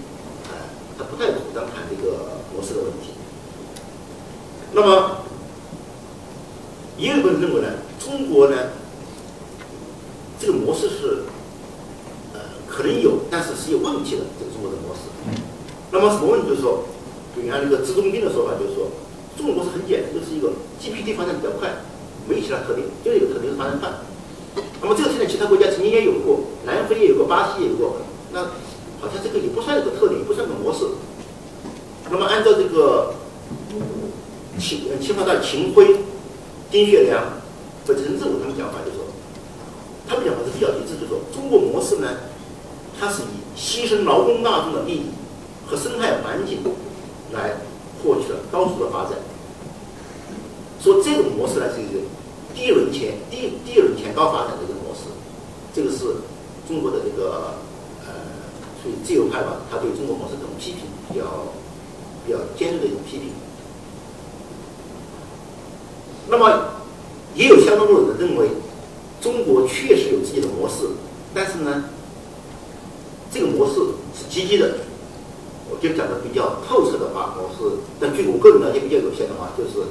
[0.51, 0.59] 啊，
[0.99, 3.14] 他不太主张谈这个模式的问题。
[4.72, 5.18] 那么，
[6.99, 7.68] 也有个人认为呢，
[8.01, 8.57] 中国呢，
[10.40, 11.22] 这个模式是，
[12.34, 14.22] 呃，可能有，但是是有问题的。
[14.38, 15.03] 这个中国的模式。
[15.92, 16.49] 那么什么问题？
[16.49, 16.82] 就是说，
[17.37, 18.89] 就按这个资中斌的说法，就是说，
[19.37, 21.70] 中国模式很简单，就是一个 GPT 发展比较快，
[22.29, 23.89] 没其他特点，就一个特点是发展快。
[24.81, 27.97] 那么这个特点其他国家曾经也有过，南非也有过，巴西也有过，
[28.33, 28.43] 那
[29.01, 30.87] 好像这个也不算一个特点，也不算个模式。
[32.11, 33.14] 那么按照这个
[34.59, 36.01] 秦清华大秦晖、
[36.70, 37.22] 丁学良
[37.87, 39.05] 和陈志武他们讲法，就说，
[40.09, 42.09] 他们讲法是比较一致，就说中国模式呢，
[42.99, 45.03] 它是以牺牲劳工大众的利益
[45.66, 46.59] 和生态环境
[47.33, 47.53] 来
[48.03, 49.12] 获取了高速的发展。
[50.81, 52.01] 说这种模式呢是一个
[52.55, 55.11] 低轮前低低轮前高发展的一个模式，
[55.74, 56.22] 这个是
[56.68, 57.55] 中国的这个
[58.07, 58.12] 呃，
[58.83, 61.24] 所以自由派吧，他对中国模式这种批评比较
[62.24, 63.31] 比较尖锐的一种批评。
[66.29, 66.74] 那么
[67.35, 68.49] 也有相当多的人认为，
[69.20, 70.87] 中国确实有自己的模式，
[71.35, 71.85] 但是呢，
[73.33, 73.74] 这个模式
[74.14, 74.76] 是积极的。
[75.70, 79.82] 我就讲的比较透彻的话，模式，但据我个人了解比较有限的话，就是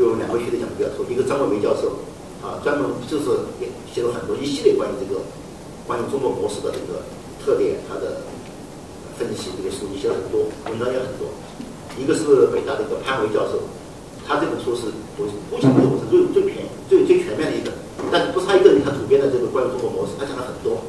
[0.00, 2.00] 有两位学者讲的比较透，一个张文梅教授，
[2.40, 3.30] 啊，专门就是
[3.60, 5.20] 也写了很多一系列关于这个
[5.86, 7.04] 关于中国模式的这个
[7.44, 8.24] 特点，他的
[9.18, 11.28] 分析，这个书籍写了很多，文章也很多。
[12.00, 13.60] 一个是北大的一个潘维教授，
[14.26, 14.88] 他这本书是
[15.20, 17.70] 我估计我是最最全最最全面的一本，
[18.10, 20.80] 但是不是他一个人，他主编的这个关于中国模式，他讲了很多。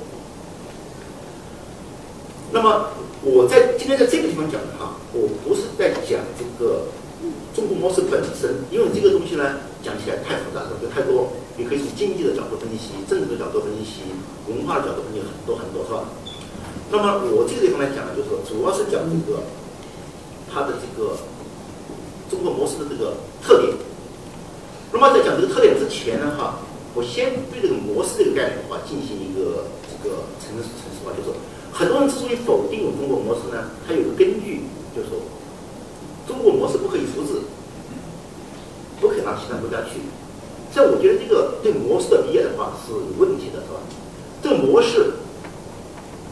[2.52, 2.95] 那么
[3.26, 6.86] 我在今天在这个地方讲的哈，我不是在讲这个
[7.58, 11.34] 中国模式本身，因为这个东西呢讲起来太复杂了，就太多。
[11.58, 14.06] 你可以从经济的角度分析，政治的角度分析，
[14.46, 16.06] 文化的角度分析，很多很多，是吧？
[16.94, 19.42] 那么我这个地方来讲呢，就是说，主要是讲这个
[20.46, 21.18] 它的这个
[22.30, 23.74] 中国模式的这个特点。
[24.94, 26.62] 那么在讲这个特点之前呢，哈，
[26.94, 31.34] 我先对这个模式这个概念的话进行一个这个陈陈述啊，就是。
[31.78, 34.62] 很多人之所以否定中国模式呢，它有个根据，
[34.96, 35.20] 就是说，
[36.26, 37.42] 中国模式不可以复制，
[39.02, 40.00] 不可以拿其他国家去。
[40.74, 43.84] 这我觉得这个对模式的理解的话是有问题的，是吧？
[44.42, 45.16] 这个模式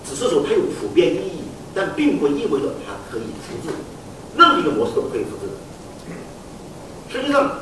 [0.07, 1.43] 只是说它有普遍意义，
[1.75, 3.75] 但并不意味着它可以复制。
[4.37, 5.59] 任何一个模式都不可以复制的。
[7.11, 7.59] 实际上，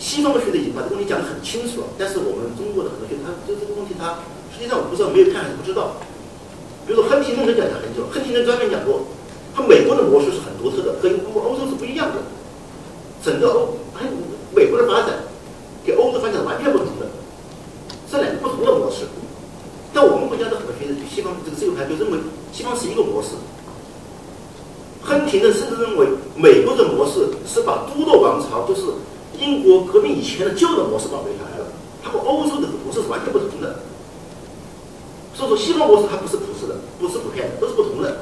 [0.00, 4.18] 西方的学者已经把这个问题讲得很清楚了，但是我们中国的很多学者，他对这个问题他。
[4.62, 5.90] 实际上我不知道，没有看还是不知道。
[6.86, 9.02] 比如说亨廷顿讲讲很久，亨廷顿专门讲过，
[9.56, 12.22] 他美国的模式是很独特的，跟欧欧洲是不一样的。
[13.26, 14.06] 整个欧，还
[14.54, 15.18] 美国的发展
[15.84, 17.10] 跟欧洲发展完全不同的，
[18.06, 19.02] 是两个不同的模式。
[19.92, 22.18] 但我们国家的很多学者，西方这个自由派就认为
[22.52, 23.30] 西方是一个模式。
[25.02, 26.06] 亨廷顿甚至认为
[26.36, 28.82] 美国的模式是把都铎王朝，就是
[29.40, 31.66] 英国革命以前的旧的模式保留下来了，
[32.00, 33.74] 它和欧洲的模式是完全不同的。
[35.42, 38.18] 所以说，西方模式它不是普世的，不是普遍的，都是不同的。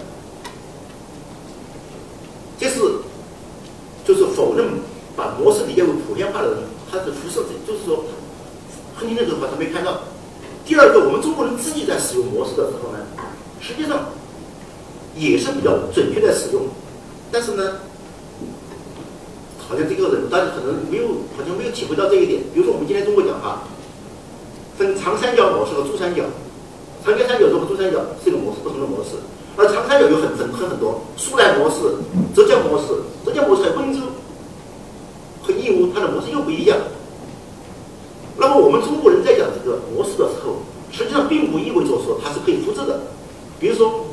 [2.58, 2.80] 这是
[4.06, 4.66] 就是否认
[5.14, 6.58] 把模式理解为普遍化的人，
[6.90, 8.04] 他是辐射，就是说，
[8.96, 10.00] 亨廷顿这个话他没看到。
[10.64, 12.98] 第二个，我们中国人自己在使用模式的时候呢，
[13.60, 14.06] 实际上
[15.14, 16.62] 也是比较准确的使用，
[17.30, 17.80] 但是呢，
[19.58, 22.40] 好像这个人大家可能没有，好像没有体会到这一点。
[22.54, 23.64] 比如说，我们今天中国讲哈，
[24.78, 26.24] 分长三角模式和珠三角。
[27.04, 29.16] 长江三角洲和珠三角是一个模式，不同的模式。
[29.56, 31.76] 而长三角有很很很很多，苏南模式、
[32.34, 32.86] 浙江模式、
[33.24, 34.00] 浙江模式还有温州
[35.42, 36.78] 和义乌，它的模式又不一样。
[38.36, 40.56] 那么我们中国人在讲这个模式的时候，
[40.90, 43.00] 实际上并不意味着说它是可以复制的。
[43.58, 44.06] 比如说，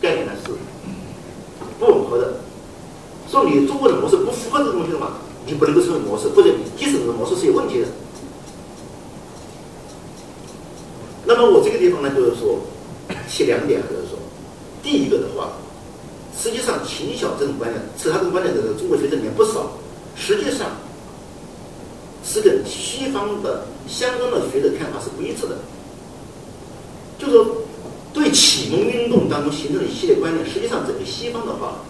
[0.00, 0.52] 概念呢是
[1.78, 2.34] 不吻合的。
[3.30, 5.12] 说你中国的模式不符合这个东西的话，
[5.46, 7.86] 你不能够成为模式，或者你即使这个模式是有问题的。
[11.26, 12.58] 那么我这个地方呢，就是说
[13.28, 14.18] 提两点，就是说，
[14.82, 15.52] 第一个的话，
[16.34, 19.72] 实际上秦晓这种观点，持他这种观点的中国学者里面不少，
[20.16, 20.70] 实际上
[22.24, 25.58] 是跟西方的相关的学者看法是不一致的。
[27.18, 27.44] 就说
[29.28, 31.80] 当中形成了一系列观念，实际上整个西方的话。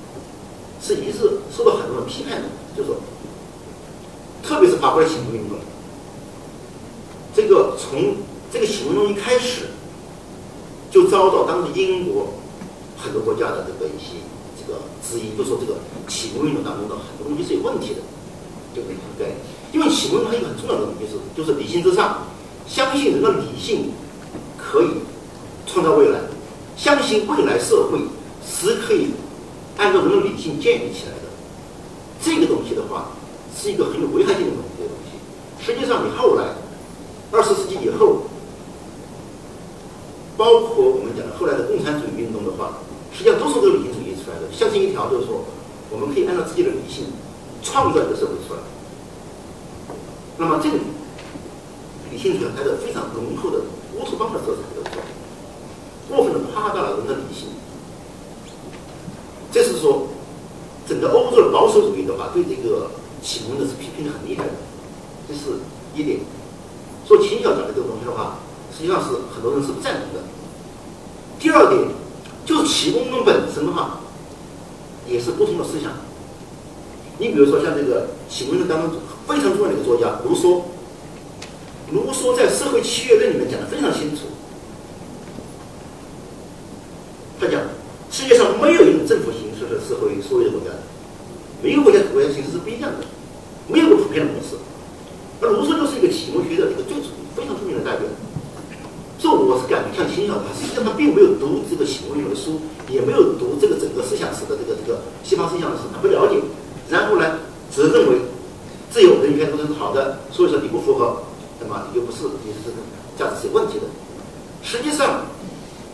[0.81, 1.19] 是一直
[1.51, 2.97] 受到很多人批判的，就是说，
[4.45, 5.59] 特别是法国的启蒙运动，
[7.35, 8.15] 这个从
[8.53, 9.71] 这个启蒙运动一开始，
[10.89, 12.29] 就遭到当时英国
[12.97, 14.23] 很多国家的这个一些
[14.57, 18.01] 这个质疑，就说这个启蒙运动当中的很多东西是有问题的，
[18.73, 19.37] 就这个概念。
[19.73, 22.23] 因为启蒙运动它一个很重要的东西是，就是理性至上，
[22.69, 23.91] 相信人的理性
[24.57, 24.91] 可以
[25.67, 26.21] 创造未来，
[26.79, 27.99] 相信未来社会
[28.47, 29.11] 是可以。
[29.79, 31.31] 按照人的理性建立起来的
[32.21, 33.13] 这个东西的话，
[33.55, 34.83] 是一个很有危害性的东西。
[34.83, 35.15] 东西，
[35.65, 36.51] 实际上你后来
[37.31, 38.27] 二十世纪以后，
[40.37, 42.83] 包括我们讲的后来的共产主义运动的话，
[43.15, 44.51] 实际上都是这个理性主义出来的。
[44.51, 45.45] 相信一条就是说，
[45.91, 47.07] 我们可以按照自己的理性
[47.63, 48.61] 创造一个社会出来。
[50.39, 50.77] 那么这个
[52.11, 53.63] 理性主义它的非常浓厚的
[53.95, 55.03] 乌托邦的色彩，就是说，
[56.09, 57.49] 过分的夸大了人的理性。
[59.51, 60.09] 这是说，
[60.87, 62.91] 整个欧洲的保守主义的话，对这个
[63.23, 64.51] 启蒙的是批评的很厉害的，
[65.27, 65.61] 这是
[65.95, 66.21] 一点。
[67.07, 68.41] 说秦晓讲的这个东西的话，
[68.71, 70.27] 实际上是很多人是不赞同的。
[71.39, 71.89] 第二点，
[72.45, 74.01] 就是启蒙运动本身的话，
[75.09, 75.93] 也是不同的思想。
[77.19, 80.61] 你比如说像这个启蒙运动当中非常重要的一个作家卢梭，
[81.91, 84.25] 卢梭在《社会契约论》里面讲的非常清楚，
[87.41, 87.63] 他讲。
[88.19, 90.83] 世界上没有一种政府形式是适合于所有的国家的，
[91.63, 93.07] 每个国家的国家形式是不一样的，
[93.69, 94.59] 没有个普遍的模式。
[95.39, 96.99] 而卢梭就是一个启蒙学的一个最
[97.39, 98.11] 非常出名的代表。
[99.23, 102.59] 这我是感觉像秦晓他实际上他并没有读这个启蒙运动的书，
[102.91, 106.43] 也没有读这个整个思想史的这个这个西方思想史，他不了解。
[106.91, 107.39] 然后呢，
[107.71, 108.19] 只认为
[108.91, 111.23] 自由人权都是好的，所以说你不符合，
[111.63, 112.83] 那么你就不是你是这个
[113.15, 113.87] 价值是有问题的。
[114.67, 115.23] 实际上。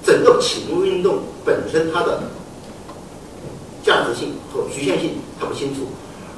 [0.04, 2.22] 整个启蒙运动本身它的
[3.82, 5.88] 价值性和局限性它不清楚，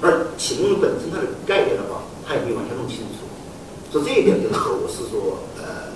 [0.01, 3.27] 而启蒙本身它的概念的话，它也没有完全弄清楚。
[3.91, 5.91] 所以这一点就是说，我是说，呃，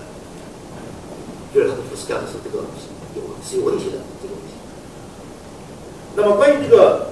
[1.55, 2.65] 觉得它的普世价值是这个
[3.15, 4.51] 有是有问题的这个问题。
[6.17, 7.07] 那么关于这个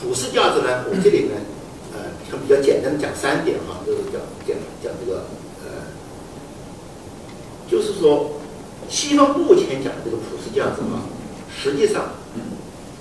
[0.00, 1.34] 普世价值呢，我这里呢，
[1.92, 2.08] 呃，
[2.40, 5.24] 比较简单的讲三点哈，就是讲讲讲这个，
[5.64, 5.92] 呃，
[7.70, 8.30] 就是说。
[8.88, 11.02] 西方目前讲的这个普世价值啊，
[11.54, 12.10] 实际上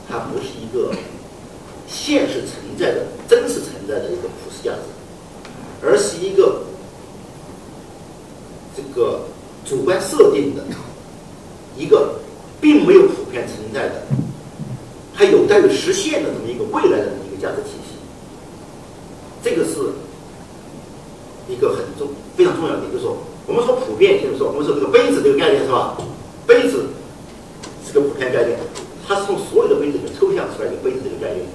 [0.10, 0.92] 它不是一个
[1.88, 4.80] 现实存在的、真实存在的一个普世价值，
[5.86, 6.64] 而是一个
[8.76, 9.22] 这个
[9.64, 10.64] 主观设定的
[11.78, 12.20] 一个
[12.60, 14.04] 并没有普遍存在的、
[15.14, 17.96] 还有待于实现的这么一个未来的一个价值体系。
[19.44, 19.94] 这个是
[21.48, 23.18] 一个很重、非常重要的，就是说。
[23.56, 25.96] 我们说普遍，就是说，我们说这个杯子这个概念是吧？
[26.46, 26.88] 杯子
[27.88, 28.60] 是个普遍概念，
[29.08, 31.48] 它是从所有的杯子里面抽象出来的杯子这个概念。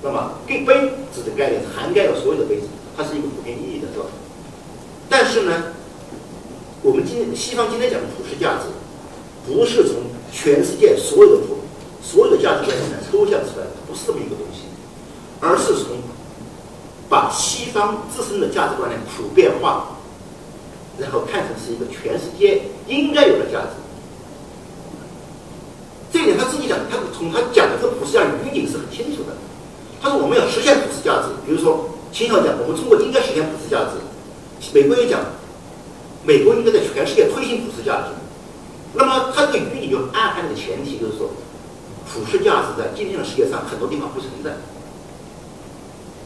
[0.00, 4.06] 那么，给杯子的概念涵盖了所有的杯子，它是一个普遍意义的，是吧？
[5.10, 5.74] 但是呢，
[6.82, 8.70] 我们今天西方今天讲的普世价值，
[9.44, 11.58] 不是从全世界所有的普
[12.00, 14.70] 所有的价值观里面抽象出来的，不是这么一个东西，
[15.40, 15.98] 而是从
[17.08, 19.90] 把西方自身的价值观念普遍化。
[20.98, 23.74] 然后看成是一个全世界应该有的价值，
[26.12, 29.34] 这点他自己讲，他从他讲的这个普世价值语境是很清楚的。
[30.00, 33.98] 他说我们要实现普世价值，比如说秦晓讲我们中国应该实现普世价值，
[34.72, 35.20] 美国也讲
[36.24, 38.14] 美国应该在全世界推行普世价值。
[38.94, 41.30] 那么他这个语境就暗含的前提就是说，
[42.06, 44.54] 普世价值在今天的世界上很多地方不存在，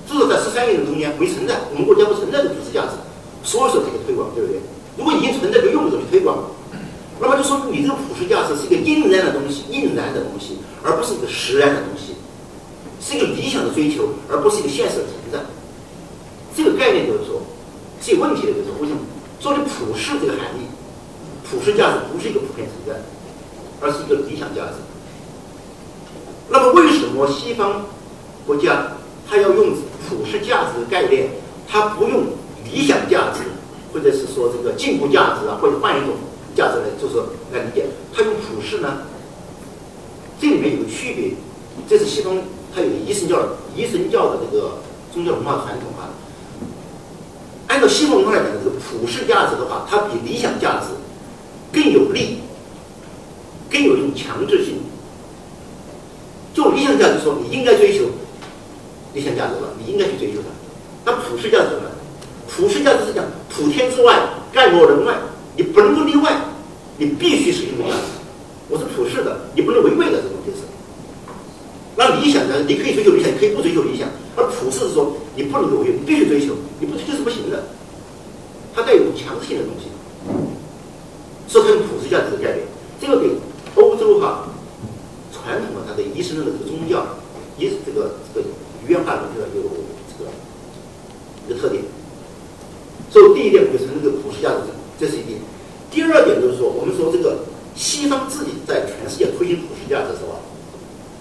[0.06, 3.00] 至少在十三亿人中间没存在，我们国家不存在的普世价值，
[3.48, 4.60] 所以说这个推广，对不对？
[4.98, 6.36] 如果已经存在，就用不着去推广。
[7.18, 12.12] 那么就说明你这个普世价值是一个应然的东西，应然的东西，而不是一个实然的东西，
[13.00, 15.40] 是一个理想的追求，而不是一个现实的存在。
[16.54, 17.40] 这个概念就是说
[18.02, 19.00] 是有问题的，就是为什么？
[19.40, 20.68] 说的普世这个含义，
[21.48, 23.00] 普世价值不是一个普遍存在，
[23.80, 24.76] 而是一个理想价值。
[26.50, 27.86] 那么为什么西方
[28.46, 28.92] 国家
[29.26, 29.72] 他要用
[30.06, 31.30] 普世价值的概念，
[31.66, 32.24] 他不用
[32.72, 33.42] 理想价值，
[33.92, 36.14] 或者是说这个进步价值啊，或者换一种？
[36.56, 37.14] 价值来就是
[37.52, 39.02] 来理解，他用普世呢，
[40.40, 41.30] 这里面有个区别，
[41.88, 42.36] 这是西方
[42.74, 43.38] 它有一神教
[43.76, 44.78] 一神教的这个
[45.14, 46.10] 宗教文化传统啊。
[47.68, 50.86] 按照西方文化来讲，这个普世价值的话，它比理想价值
[51.72, 52.40] 更有利，
[53.70, 54.80] 更有一种强制性。
[56.52, 58.06] 就理想价值说，你应该追求
[59.14, 60.48] 理想价值了，你应该去追求它。
[61.04, 61.87] 那普世价值呢？
[62.58, 64.18] 普世价值是讲普天之外，
[64.52, 65.14] 概莫人外。
[65.54, 66.36] 你不能够例外，
[66.96, 68.18] 你必须是一个价值。
[68.68, 70.66] 我是普世的，你不能违背的这种精神。
[71.94, 72.58] 那理想呢？
[72.66, 74.08] 你可以追求理想，可以不追求理想。
[74.34, 77.62] 而普世是说，你不能够违背，你必须追求，你不追求是不行的。
[78.74, 79.86] 它带有强制性的东西，
[81.46, 82.66] 是跟用普世价值的概念。
[83.00, 83.30] 这个给
[83.76, 84.48] 欧洲哈
[85.30, 87.06] 传统的它的一神论的这个宗教，
[87.56, 88.46] 也是这个这个
[88.84, 89.62] 语言化的这个有
[90.10, 90.30] 这个
[91.46, 91.82] 一个特点。
[93.10, 94.68] 所以第一点，我就承认这个普世价值。
[95.00, 95.38] 这是一点。
[95.90, 97.38] 第二点就是说，我们说这个
[97.74, 100.36] 西方自己在全世界推行普世价值是吧？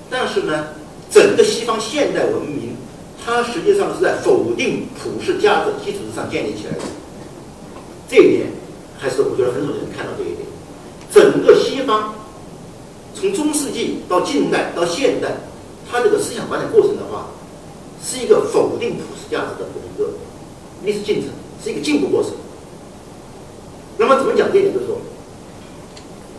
[0.09, 0.67] 但是呢，
[1.09, 2.75] 整个西方现代文明，
[3.23, 6.83] 它实际上是在否定普世价值基础之上建立起来的。
[8.09, 8.47] 这一点
[8.97, 10.39] 还是我觉得很少有人看到这一点。
[11.09, 12.15] 整个西方
[13.13, 15.29] 从中世纪到近代到现代，
[15.89, 17.25] 它这个思想发展过程的话，
[18.05, 20.09] 是一个否定普世价值的这么一个
[20.83, 21.29] 历史进程，
[21.63, 22.33] 是一个进步过程。
[23.97, 24.71] 那么怎么讲这一点？
[24.71, 24.97] 就是说，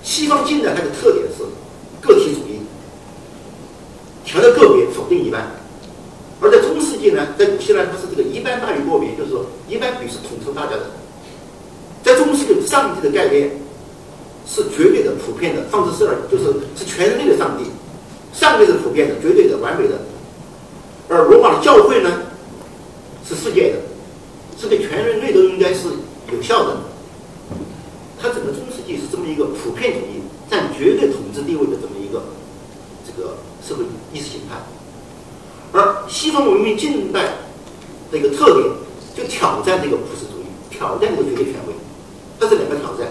[0.04, 1.42] 西方近代它的特点是
[2.00, 2.60] 个体主义，
[4.24, 5.42] 强调个别，否定一般；
[6.40, 10.90] 而在中世纪呢，在古希腊它是这个一般大于个别，就是说一般比是统筹大家的。
[12.04, 13.50] 在中世纪，上帝的概念
[14.46, 16.44] 是绝对的、普遍的，放之四二，就是
[16.76, 17.64] 是全人类的上帝，
[18.32, 19.96] 上帝是普遍的、绝对的、完美的；
[21.08, 22.22] 而罗马的教会呢，
[23.28, 23.78] 是世界的，
[24.56, 25.88] 是对全人类都应该是
[26.32, 26.76] 有效的。
[28.20, 32.22] 它整个中世纪是这么一个普遍主义占绝对统治地位的这么一个
[33.06, 34.56] 这个社会意识形态，
[35.72, 37.34] 而西方文明近代
[38.10, 38.66] 的一个特点
[39.14, 41.74] 就挑战这个普世主义，挑战这个绝对权威。
[42.40, 43.06] 它是两个挑战，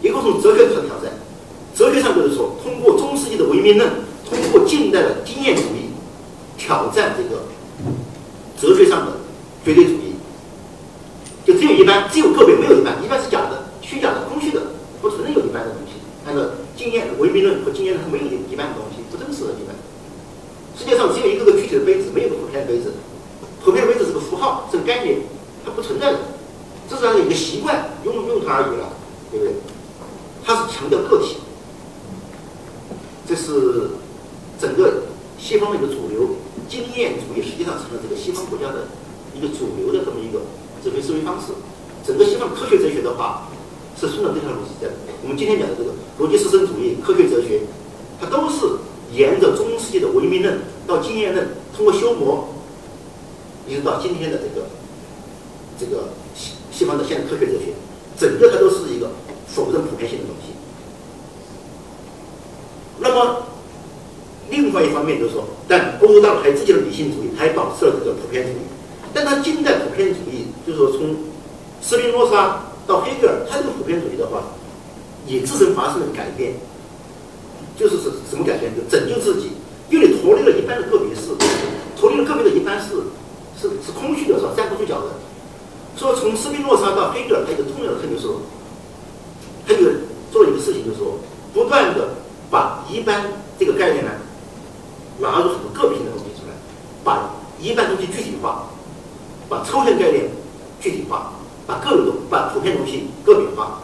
[0.00, 1.12] 一个从哲学上挑战，
[1.74, 3.90] 哲学上就是说通过中世纪的唯命论，
[4.28, 5.92] 通过近代的经验主义
[6.56, 7.44] 挑战这个
[8.58, 9.12] 哲学上的
[9.62, 10.14] 绝对主义，
[11.44, 13.68] 就只有一般，只有个别，没有一般，一般是假的。
[13.80, 14.60] 虚假的、空虚的，
[15.00, 15.96] 不存在有一般的东西。
[16.28, 16.42] 按照
[16.76, 19.74] 经验唯名论和经验论，它没有一般的东西，不真实的一般。
[20.76, 22.92] 世界上只有一个个具体的杯子，没有个普遍的杯子。
[23.64, 25.16] 普遍的杯子是个符号，是个概念，
[25.64, 26.18] 它不存在的，
[26.86, 28.92] 只是一个习惯，用用它而已了，
[29.30, 29.54] 对不对？
[30.44, 31.38] 它是强调个体。
[33.38, 33.90] 是
[34.60, 35.04] 整个
[35.38, 36.36] 西方的一个主流
[36.68, 38.88] 经验主义，实际上成了这个西方国家的
[39.32, 40.40] 一个主流的这么一个
[40.82, 41.52] 哲学思维方式。
[42.04, 43.48] 整个西方科学哲学的话。
[44.00, 44.92] 是顺着这条路子的。
[45.24, 47.62] 我们今天讲的这个逻辑实证主义、科学哲学，
[48.20, 48.78] 它都是
[49.12, 52.46] 沿着中世纪的唯名论到经验论，通过修磨，
[53.66, 54.68] 一直到今天的这个
[55.80, 57.74] 这个西西方的现代科学哲学，
[58.16, 59.10] 整个它都是一个
[59.48, 60.54] 否认普遍性的东西。
[63.00, 63.46] 那么，
[64.48, 68.62] 另外一方面就是说，但欧洲大陆还有自己的理性主义，还保持了这个普遍主义。
[69.12, 71.16] 但它近代普遍主义，就是说从
[71.82, 72.64] 斯宾诺莎。
[72.88, 74.40] 到黑格尔，他这个普遍主义的话，
[75.26, 76.54] 也自身发生了改变，
[77.76, 78.72] 就是是什么改变？
[78.74, 79.50] 就拯救自己，
[79.90, 81.36] 因为你脱离了一般的个别事，
[82.00, 82.96] 脱离了个别的一般事，
[83.60, 84.54] 是是空虚的，是吧？
[84.56, 85.08] 站不住脚的。
[85.96, 88.26] 所以从斯宾诺莎到黑格尔，他一个重要的特点是，
[89.66, 89.84] 他就
[90.32, 91.18] 做一个事情，就是说，
[91.52, 92.08] 不断的
[92.50, 93.22] 把一般
[93.58, 94.12] 这个概念呢，
[95.18, 96.54] 拿出很多个别性的东西出来，
[97.04, 98.64] 把一般东西具体化，
[99.48, 100.30] 把抽象概念
[100.80, 101.32] 具体化。
[101.68, 103.80] 把个别东把普遍东西个别化，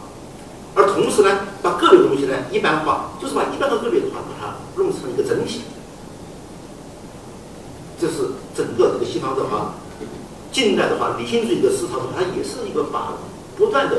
[0.74, 5.60] 而同时呢，把个别东西呢一般化，就是把一般和个别的话把它弄成一个整体。
[8.00, 9.74] 这是整个这个西方的话，
[10.50, 13.12] 近代的话，理性主义的思潮中，它也是一个把
[13.54, 13.98] 不断的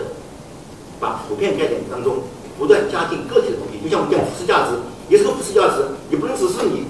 [1.00, 2.24] 把普遍概念当中
[2.58, 4.74] 不断加进个体的东西，就像我们讲普世价值，
[5.10, 6.86] 也是个普世价值，也不能只是你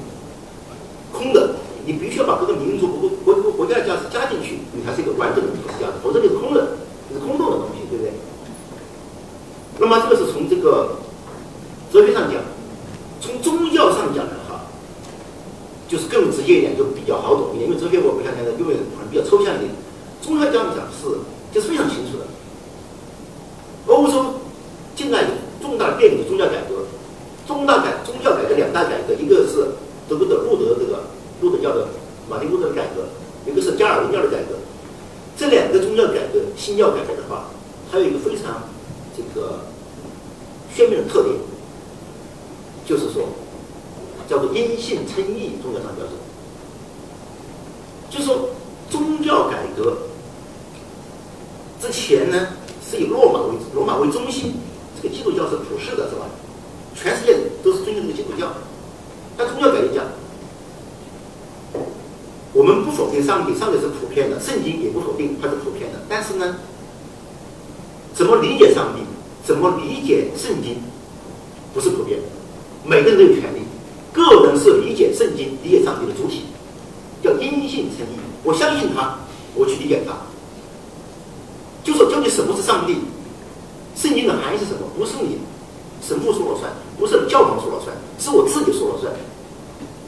[1.15, 1.55] 空的，
[1.85, 6.77] 你必须要把各个民族、国国国国家的价值加进去，你才是一个完整的普世价值，否则你是空的，
[7.09, 8.11] 你是空洞的东西，对不对？
[9.79, 10.99] 那么这个是从这个
[11.91, 12.41] 哲学上讲，
[13.19, 14.67] 从宗教上讲的话，
[15.87, 17.69] 就是更直接一点，就比较好懂一点。
[17.69, 19.71] 因为哲学我不像现在，因为可能比较抽象一点。
[20.21, 21.19] 宗教讲讲是
[21.53, 22.25] 就是非常清楚的。
[23.87, 24.41] 欧洲
[24.95, 25.25] 近代
[25.61, 26.87] 重大的变革宗教改革，
[27.45, 29.75] 重大改宗教改革两大改革，一个是
[30.07, 31.03] 德国的路德这个
[31.41, 31.87] 路德教的
[32.29, 33.05] 马丁路德的改革，
[33.49, 34.55] 一个是加尔文教的改革。
[35.37, 37.49] 这两个宗教改革、新教改革的话，
[37.91, 38.63] 还有一个非常。
[39.17, 39.59] 这个
[40.75, 41.33] 鲜明的特点，
[42.85, 43.29] 就是说，
[44.27, 46.17] 叫做因信称义，宗教上叫做，
[48.09, 48.49] 就是说
[48.89, 49.95] 宗教改革
[51.81, 52.49] 之前呢，
[52.85, 54.55] 是以罗马为罗马为中心，
[55.01, 56.25] 这个基督教是普世的，是吧？
[56.93, 58.51] 全世界都是尊敬这个基督教。
[59.37, 60.05] 但宗教改革讲，
[62.53, 66.55] 我们不否定上帝，上帝是普遍的，圣经也不否定它是普遍的，但是呢？
[68.13, 69.01] 怎么理解上帝？
[69.45, 70.77] 怎么理解圣经？
[71.73, 72.19] 不是普遍，
[72.85, 73.59] 每个人都有权利。
[74.13, 76.43] 个人是理解圣经、理解上帝的主体，
[77.21, 78.17] 叫因信称义。
[78.43, 79.19] 我相信他，
[79.53, 80.13] 我去理解他。
[81.83, 82.95] 就说究竟什么是上帝？
[83.97, 84.87] 圣经的含义是什么？
[84.97, 85.39] 不是你
[86.01, 89.13] 神父说了算，不是教皇说了算，是我自己说了算。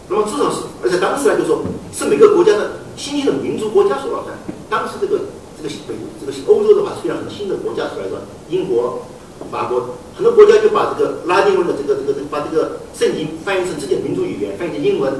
[0.09, 1.61] 那么至少是，而且当时呢，就说
[1.93, 4.35] 是每个国家的新兴的民族国家说了算。
[4.69, 5.21] 当时这个。
[5.57, 9.01] 这个北这个欧洲的话，虽然很新的国家出来的，英国、
[9.49, 15.11] 法国很多国家就把这个拉丁文的这个这个把这个圣经翻译成自己的民族语言，翻译成英文。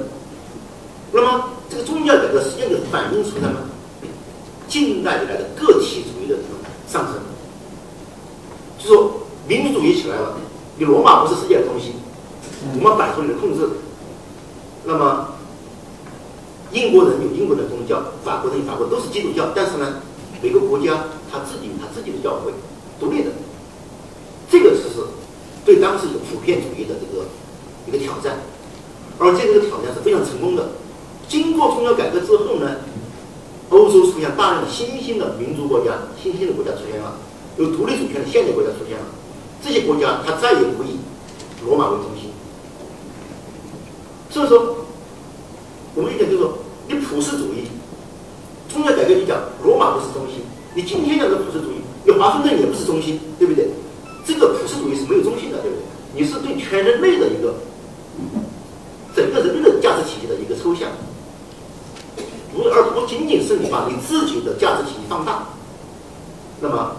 [1.11, 3.49] 那么这个宗教改革实际上就反映出什么？
[4.67, 7.15] 近代以来的个体主义的这种上升。
[8.77, 9.11] 就说
[9.47, 10.37] 民族主义起来了，
[10.77, 11.93] 你罗马不是世界的中心，
[12.75, 13.67] 我们摆脱你的控制。
[14.83, 15.35] 那么
[16.71, 20.01] 英国人有英国的宗教，法国人有法国都是基督教，但是呢？
[20.39, 22.53] 每个国家他自己有他自己的教会，
[22.99, 23.31] 独立的，
[24.51, 25.01] 这个是是
[25.65, 27.25] 对当时一个普遍主义的这个
[27.87, 28.37] 一个挑战，
[29.17, 30.69] 而这个挑战是非常成功的。
[31.27, 32.77] 经过宗教改革之后呢，
[33.71, 37.17] 欧洲出现大量的新兴的民族国家，新兴的国家出现了，
[37.57, 39.05] 有独立主权的现代国家出现了，
[39.63, 40.99] 这些国家它再也不以
[41.65, 42.26] 罗马为中心。
[44.37, 44.85] 所以说，
[45.95, 46.53] 我们一点就是说，
[46.87, 47.65] 你普世主义。
[48.69, 50.43] 宗教改革，你讲罗马不是中心，
[50.75, 53.67] 你今天讲的普世主义，你华盛顿也不是中心，对不对？
[54.23, 55.81] 这个普世主义是没有中心的，对不对？
[56.13, 57.55] 你是对全人类的一个
[59.15, 60.87] 整个人类的价值体系的一个抽象，
[62.53, 65.47] 不而不仅仅是你把你自己的价值体系放大。
[66.61, 66.91] 那么，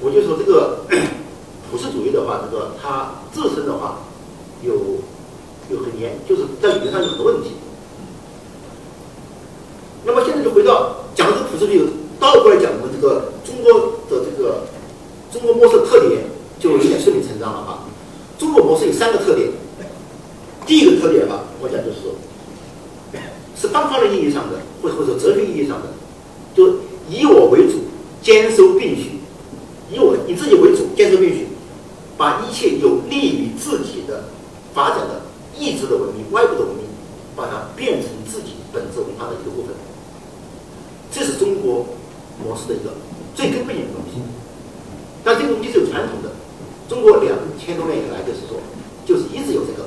[0.00, 0.86] 我就说这个
[1.70, 3.98] 普世主义的话，这个它自身的话
[4.62, 4.72] 有
[5.70, 7.52] 有很严，就是在理论上有很多问题。
[10.04, 10.94] 那么现在就回到。
[11.18, 11.82] 讲这个普世主义，
[12.20, 14.62] 倒过来讲，我们这个中国的这个
[15.32, 16.22] 中国模式特点
[16.60, 17.82] 就有点顺理成章了啊。
[18.38, 19.48] 中国模式有三个特点，
[20.64, 22.14] 第一个特点吧，我讲就是说，
[23.60, 25.88] 是方法论意义上的，或者或者哲学意义上的，
[26.54, 26.68] 就
[27.10, 27.80] 以我为主，
[28.22, 29.18] 兼收并蓄，
[29.90, 31.48] 以我以自己为主，兼收并蓄，
[32.16, 34.26] 把一切有利于自己的
[34.72, 35.22] 发展的
[35.58, 36.84] 意志的文明、外部的文明，
[37.34, 39.74] 把它变成自己本质文化的一个部分。
[41.10, 41.86] 这是中国
[42.42, 42.92] 模式的一个
[43.34, 44.20] 最根本的东西，
[45.24, 46.30] 但这个东西是有传统的。
[46.88, 48.56] 中国两千多年以来，就是说，
[49.04, 49.84] 就是一直有这个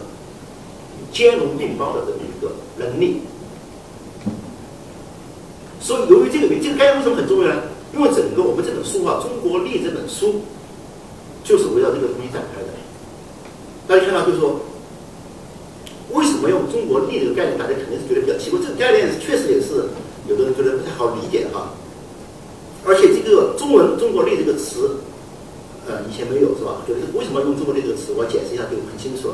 [1.12, 3.22] 兼容并包的这么一个能力。
[5.80, 7.64] 所以，由于这个原因这个概念为什么很重要呢？
[7.94, 10.42] 因为整个我们这本书啊，《中国历》这本书，
[11.44, 12.68] 就是围绕这个东西展开的。
[13.88, 14.62] 大家看到，就是说，
[16.42, 17.58] 么用中国力这个概念？
[17.58, 18.60] 大家肯定是觉得比较奇怪。
[18.60, 19.90] 这个概念确实也是。
[20.30, 21.74] 有的人觉得不太好理解哈，
[22.86, 24.98] 而且这个中文“中国力”这个词，
[25.88, 26.78] 呃，以前没有是吧？
[26.88, 28.14] 就是为什么用“中国力”这个词？
[28.16, 29.34] 我解释一下就很清楚了。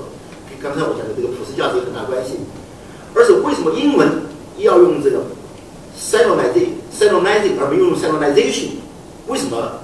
[0.50, 2.40] 跟刚才我讲的这个普世价值有很大关系。
[3.14, 4.08] 而且为什么英文
[4.60, 5.24] 要用这个
[6.00, 8.80] “civilization” 而不用 “civilization”？
[9.28, 9.82] 为什么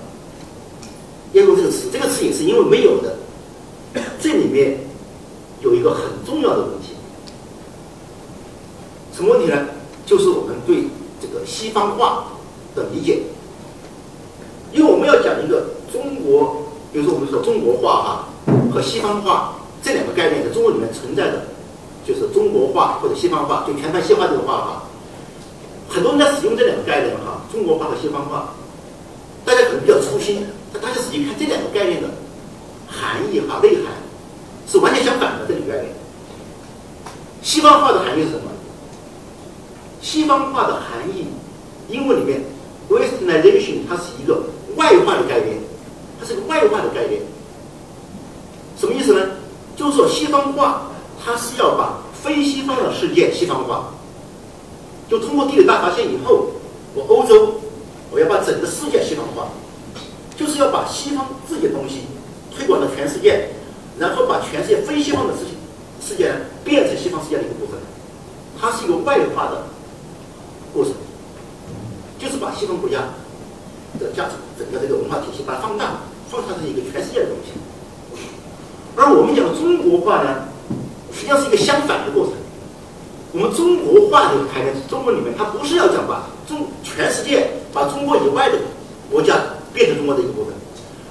[1.34, 1.90] 要用这个词？
[1.92, 3.18] 这个词也是因为没有的。
[4.22, 4.80] 这里面
[5.62, 6.96] 有一个很重要的问题，
[9.14, 9.68] 什么问题呢？
[10.06, 10.84] 就是我们对
[11.22, 12.24] 这个西方化
[12.74, 13.20] 的理解，
[14.72, 16.64] 因为我们要讲一个中国，
[16.94, 18.10] 比如说我们说中国化啊
[18.72, 21.44] 和西方化这两个概念在中国里面存在的，
[22.08, 24.84] 就是中国化或者西方化，就全盘西化这个话哈，
[25.90, 28.54] 很多人在使用这两个概念哈，中国化和西方化，
[29.44, 32.08] 大家可能比较粗心，但大家仔细看这两个概念的
[32.88, 33.94] 含义哈内涵
[34.68, 35.94] 是完全相反的这个概念。
[37.42, 38.44] 西方化的含义是什么？
[40.02, 41.28] 西方化的含义，
[41.90, 42.42] 英文里面
[42.90, 44.44] Westernization 它是一个
[44.76, 45.58] 外化的概念，
[46.20, 47.22] 它是个外化的概念。
[48.78, 49.32] 什么意思呢？
[49.76, 50.92] 就是说西方化，
[51.24, 53.94] 它是要把非西方的世界西方化。
[55.10, 56.48] 就通过地理大发现以后，
[56.96, 57.56] 我欧洲
[58.12, 59.48] 我要把整个世界西方化，
[60.36, 62.02] 就是要把西方自己的东西
[62.56, 63.50] 推广到全世界，
[64.00, 65.56] 然后把全世界非西方的事情
[66.02, 67.80] 世界变成西方世界的一个部分。
[68.60, 69.68] 它是一个外化的
[70.74, 70.94] 过程，
[72.24, 73.00] 就是把西方国家
[74.00, 76.00] 的价值整个这个文化体系把它放大，
[76.32, 77.52] 放大成一个全世界的东西。
[78.96, 80.48] 而我们讲中国化呢，
[81.12, 82.34] 实际上是一个相反的过程。
[83.34, 88.58] 我们中国化这个概念，中文里面它不是要讲把中全世界把中国以外的
[89.12, 89.36] 国家
[89.74, 90.54] 变成中国的一个部分，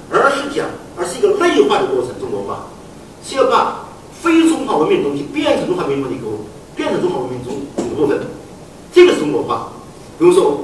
[0.08, 0.64] 而是讲，
[0.96, 2.08] 而是一个内化的过程。
[2.18, 2.64] 中国化
[3.22, 3.84] 是要把
[4.22, 6.26] 非中华文明的东西变成中华民族的一个，
[6.74, 7.52] 变成中华文明中
[7.84, 8.18] 一部分。
[8.94, 9.68] 这个是中国化。
[10.18, 10.60] 比如说，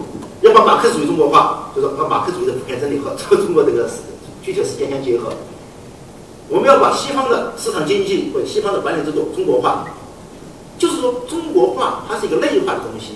[0.49, 3.89] 要把马克思主义中国化，就是把马克思主义的普遍真理和中国这个
[4.43, 5.33] 具体实践相结合。
[6.49, 9.87] 我们要把西方的市场经济或者西方的管理制度中国化，
[10.79, 13.13] 就是说中国化它是一个内化的东西，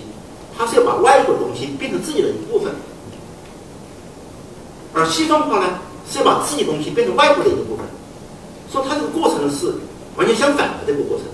[0.55, 2.71] 它是要把外国的东西变成自己的一部分，
[4.93, 7.83] 而西方化呢是要把自己东西变成外国的一个部分，
[8.71, 9.73] 说它这个过程是
[10.15, 11.25] 完全相反的这个过程。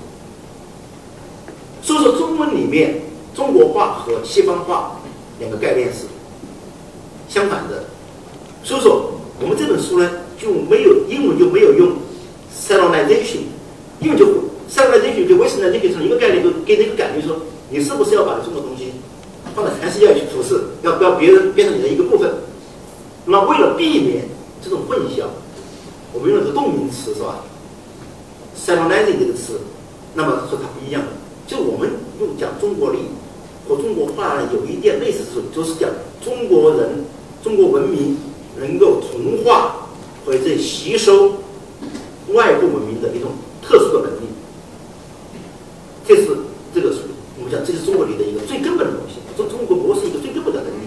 [1.81, 3.01] 所以说中文里面
[3.35, 4.98] 中国化和西方化
[5.39, 6.05] 两个概念是
[7.27, 7.85] 相反的，
[8.63, 9.11] 所以说
[9.41, 10.09] 我们这本书呢。
[10.39, 11.91] 就没有英文就没有用
[12.49, 13.47] s e l o n i z a t i o n
[13.99, 14.25] 因为就
[14.69, 17.35] s e l o n i z a t i o n 就 Westernization 成一个概念，就给人一个感觉说，
[17.69, 18.93] 你是不是要把中国东西
[19.53, 22.31] 放在全世界去处事，要不要别人变成你的一个部分？
[23.25, 24.23] 那么为了避免
[24.63, 25.25] 这种混淆，
[26.13, 27.43] 我们用的是动名词是吧
[28.55, 29.59] s e l o n i z i n g 这个词，
[30.13, 31.03] 那么说它不一样，
[31.47, 31.89] 就我们
[32.21, 32.99] 用讲中国力
[33.69, 35.89] 和中国画呢有一点类似处，就是讲
[36.21, 37.05] 中国人、
[37.41, 38.17] 中国文明
[38.59, 39.85] 能够同化。
[40.25, 41.31] 或者吸收
[42.33, 43.31] 外部文明的一种
[43.63, 44.27] 特殊的能力，
[46.05, 46.27] 这是
[46.75, 46.99] 这个是
[47.39, 49.15] 我们讲，这是中国里的一个最根本的东西。
[49.35, 50.85] 中中国国是一个最根本的能力，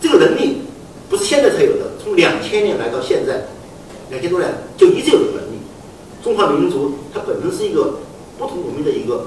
[0.00, 0.62] 这个能力
[1.08, 3.46] 不是现在才有的，从两千年来到现在，
[4.10, 5.58] 两千多年就一直有这个能力。
[6.24, 8.00] 中华民族它本身是一个
[8.36, 9.26] 不同文明的一个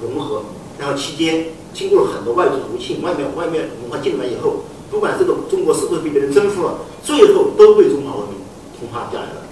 [0.00, 0.44] 融合，
[0.78, 1.46] 然后期间
[2.82, 6.74] 侵，外面外面文化进来以后，不管这个中国是不是被别人征服了，
[7.04, 8.36] 最后都被中华文明。
[8.82, 9.42] 同化下来了，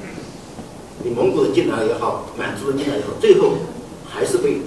[1.05, 3.53] 你蒙古人进来了也好，满族人进来也好，最后
[4.05, 4.61] 还是被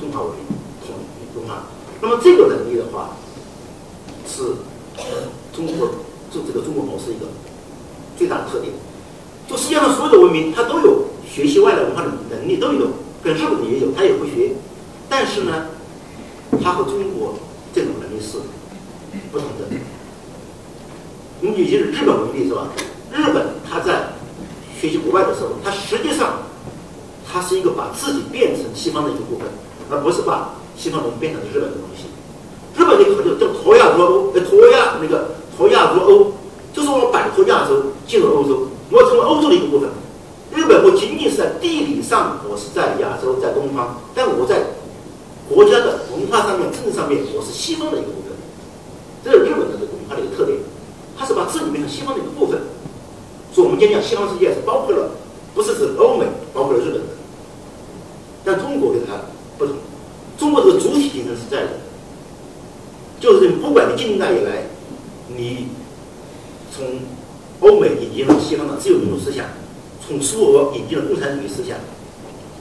[0.00, 0.44] 中华文明
[0.84, 0.96] 统
[1.32, 1.62] 同化。
[2.02, 3.10] 那么这个能力的话，
[4.26, 4.42] 是
[5.54, 5.86] 中国
[6.32, 7.26] 就这个中国模式一个
[8.18, 8.72] 最大的特点。
[9.46, 12.88] 就世界上所有的文明，它都有学习外来文化的能力，都有，
[13.22, 14.50] 跟日本也有，它也会学。
[15.08, 15.66] 但是呢，
[16.60, 17.34] 它和中国
[17.72, 18.38] 这种能力是
[19.30, 19.76] 不同的。
[21.42, 22.66] 我们举些日本为例，是吧？
[23.12, 24.06] 日本，他在
[24.80, 26.38] 学习国外的时候，他实际上，
[27.26, 29.46] 他是一个把自己变成西方的一个部分，
[29.88, 32.10] 而不是把西方东西变成日本的东西。
[32.74, 36.32] 日本那个叫叫脱亚入欧，呃，脱亚那个脱亚入欧，
[36.74, 39.88] 就是我摆脱亚洲进入欧洲，我成为欧洲的一个部分。
[40.52, 44.74] 日本不仅仅是在地理上，我是在亚洲，在东方，但我在
[45.48, 48.34] 国家的文化上面、政治上面，我是西方的一个部分。
[49.22, 50.58] 这是日本的这个文化的一个特点，
[51.16, 52.58] 它是把自己变成西方的一个部分。
[53.54, 55.14] 所以，我们今天讲西方世界是包括了，
[55.54, 57.19] 不是指欧美，包括了日本的。
[58.44, 59.14] 但中国跟它
[59.58, 59.76] 不同，
[60.38, 61.70] 中国这个主体精神是在的，
[63.20, 64.64] 就是不管你近代以来，
[65.28, 65.66] 你
[66.74, 66.86] 从
[67.60, 69.46] 欧美引进了西方的自由民主思想，
[70.06, 71.76] 从苏俄引进了共产主义思想，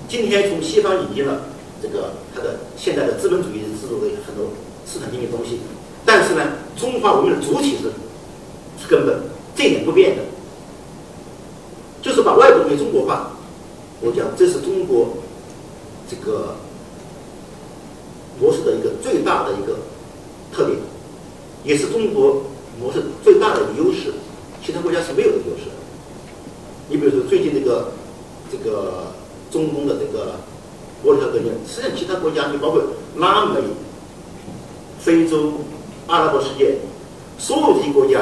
[0.07, 1.43] 今天从西方引进了
[1.81, 4.47] 这个它的现在的资本主义制度的很多
[4.85, 5.59] 市场经济东西，
[6.05, 6.43] 但是呢，
[6.75, 7.91] 中华文明的主体是
[8.81, 9.21] 是根本，
[9.55, 10.23] 这一点不变的。
[12.01, 13.31] 就是把外国东西中国化，
[13.99, 15.09] 我讲这是中国
[16.09, 16.55] 这个
[18.39, 19.77] 模式的一个最大的一个
[20.51, 20.77] 特点，
[21.63, 22.43] 也是中国
[22.79, 24.13] 模式最大的一个优势，
[24.65, 25.69] 其他国家是没有的优势。
[26.89, 27.91] 你比如说最近这个
[28.51, 29.13] 这个
[29.51, 30.35] 中东的这个
[31.03, 32.81] 波特革命，实际上其他国家，你包括
[33.17, 33.61] 拉美、
[34.99, 35.53] 非洲、
[36.07, 36.77] 阿拉伯世界，
[37.37, 38.21] 所有这些国家。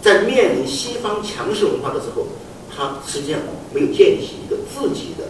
[0.00, 2.24] 在面临西方强势文化的时候，
[2.70, 3.40] 他实际上
[3.74, 5.24] 没有建立起一个自己的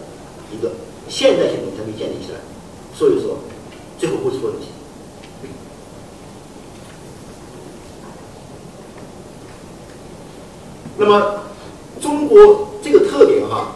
[0.53, 0.71] 一个
[1.09, 2.37] 现代性人才会建立起来，
[2.93, 3.39] 所以说
[3.97, 4.67] 最后不出问题。
[10.97, 11.41] 那么
[11.99, 13.75] 中国这个特点哈，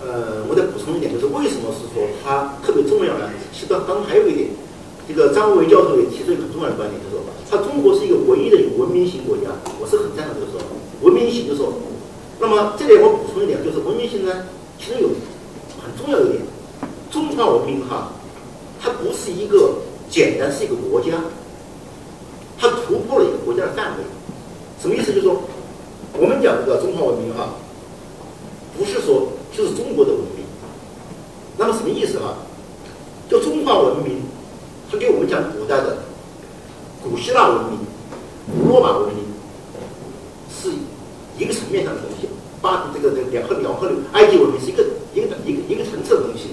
[0.00, 3.28] 呃，我再补充一点，就是为什么是说它特别重要呢？
[3.52, 4.48] 其实当当还有一点，
[5.06, 10.66] 这个张维教授也提出一个很重要的观点，就是说他中国是一个唯一的一个文明型国家，我是很赞同这个说法，
[11.02, 11.74] 文明型就是说，
[12.40, 14.46] 那么这里我补充一点，就是文明型呢，
[14.80, 15.10] 其实有。
[15.96, 16.42] 重要一点，
[17.10, 18.12] 中华文明哈，
[18.80, 19.74] 它不是一个
[20.10, 21.12] 简单是一个国家，
[22.58, 24.04] 它突破了一个国家的范围。
[24.80, 25.12] 什么意思？
[25.12, 25.40] 就是说，
[26.18, 27.54] 我们讲这个中华文明哈，
[28.76, 30.44] 不是说就是中国的文明。
[31.56, 32.36] 那么什么意思哈？
[33.28, 34.20] 就中华文明，
[34.90, 35.98] 它给我们讲古代的
[37.02, 37.78] 古希腊文明、
[38.54, 39.24] 古罗马文明，
[40.50, 40.70] 是
[41.38, 42.02] 一个层面上的
[42.94, 46.50] 这个这个两河两河流，埃及文明是一个一个一个一个层次的东西。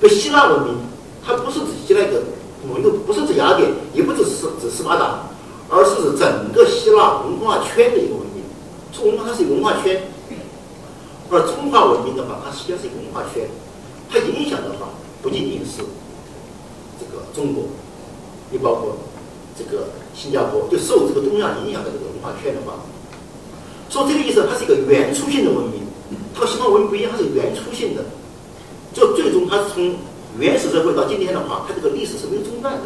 [0.00, 0.76] 这希腊文明，
[1.24, 2.22] 它不是指那个
[2.68, 5.20] 某一个，不是指雅典，也不只是指斯巴达。
[5.68, 8.44] 而是指整个希腊文化圈的一个文明，
[8.94, 10.00] 这文化它是一个文化圈，
[11.28, 13.50] 而中华文明的话，它实际上是一个文化圈，
[14.08, 15.82] 它影响的话不仅仅是
[17.00, 17.64] 这个中国，
[18.52, 18.94] 也包括
[19.58, 22.86] 这个新加坡，就受这个东亚影响的这个文化圈的话，
[23.88, 25.82] 说这个意思，它是一个原初性的文明，
[26.34, 28.04] 它和西方文明不一样，它是原初性的，
[28.92, 29.94] 就最终它是从
[30.38, 32.82] 原始社会到今天的话，它这个历史是没有中断的，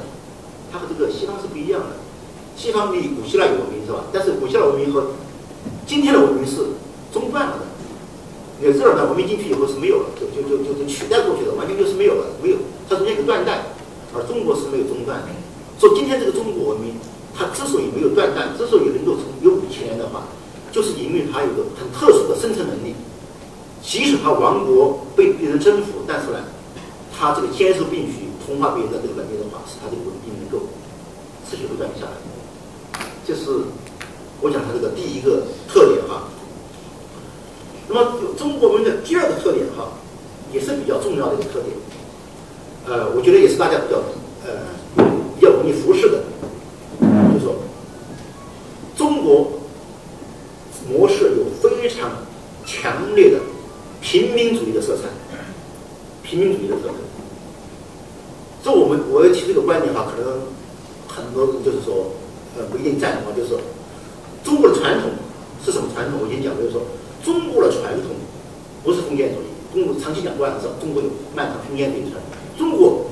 [0.71, 1.97] 它和这个西方是不一样的。
[2.57, 4.05] 西方比古希腊有文明是吧？
[4.13, 5.13] 但是古希腊文明和
[5.87, 6.57] 今天的文明是
[7.13, 7.65] 中断了的。
[8.61, 12.57] 你日耳曼文明进去以后是没有了，就就就就就取代过去的，完全就是没有了，没有。
[12.89, 13.65] 它中间一个断代，
[14.15, 15.29] 而中国是没有中断的。
[15.79, 16.93] 所以今天这个中国文明，
[17.35, 20.29] 它之所以没有断代，之所以能够从有五千年的话，
[20.73, 22.95] 就是因为它有个很特殊的生存能力。
[23.83, 26.39] 即使它亡国被别人征服，但是呢，
[27.17, 30.67] 它这个坚守必须同化别人的这个能力的话，使它这个文明能够
[31.49, 32.13] 持续不断下来。
[33.27, 33.65] 这是
[34.43, 36.29] 我讲它这个第一个特点哈。
[37.89, 39.89] 那么中国文明的第二个特点哈，
[40.53, 41.75] 也是比较重要的一个特点。
[42.87, 43.97] 呃，我觉得也是大家比较
[44.45, 44.61] 呃
[45.39, 46.23] 比较容易忽视的，
[56.31, 56.95] 平民主义的色彩。
[58.63, 60.41] 这我们我要提这个观点哈，可能
[61.09, 62.13] 很多人就是说。
[62.59, 63.61] 呃，不一定赞同，就是说，
[64.43, 65.09] 中国的传统
[65.65, 66.19] 是什么传统？
[66.21, 66.83] 我先讲，就是说，
[67.23, 68.11] 中国的传统
[68.83, 69.47] 不是封建主义。
[69.73, 72.21] 中国长期讲过的是，中国有漫长封建主义传。
[72.59, 73.07] 中国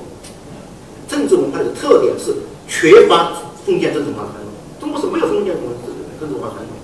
[1.07, 2.35] 政治文化的特点是
[2.67, 3.31] 缺乏
[3.65, 4.51] 封建政治文化传统。
[4.77, 6.75] 中国是没有封建政治政治文化传统。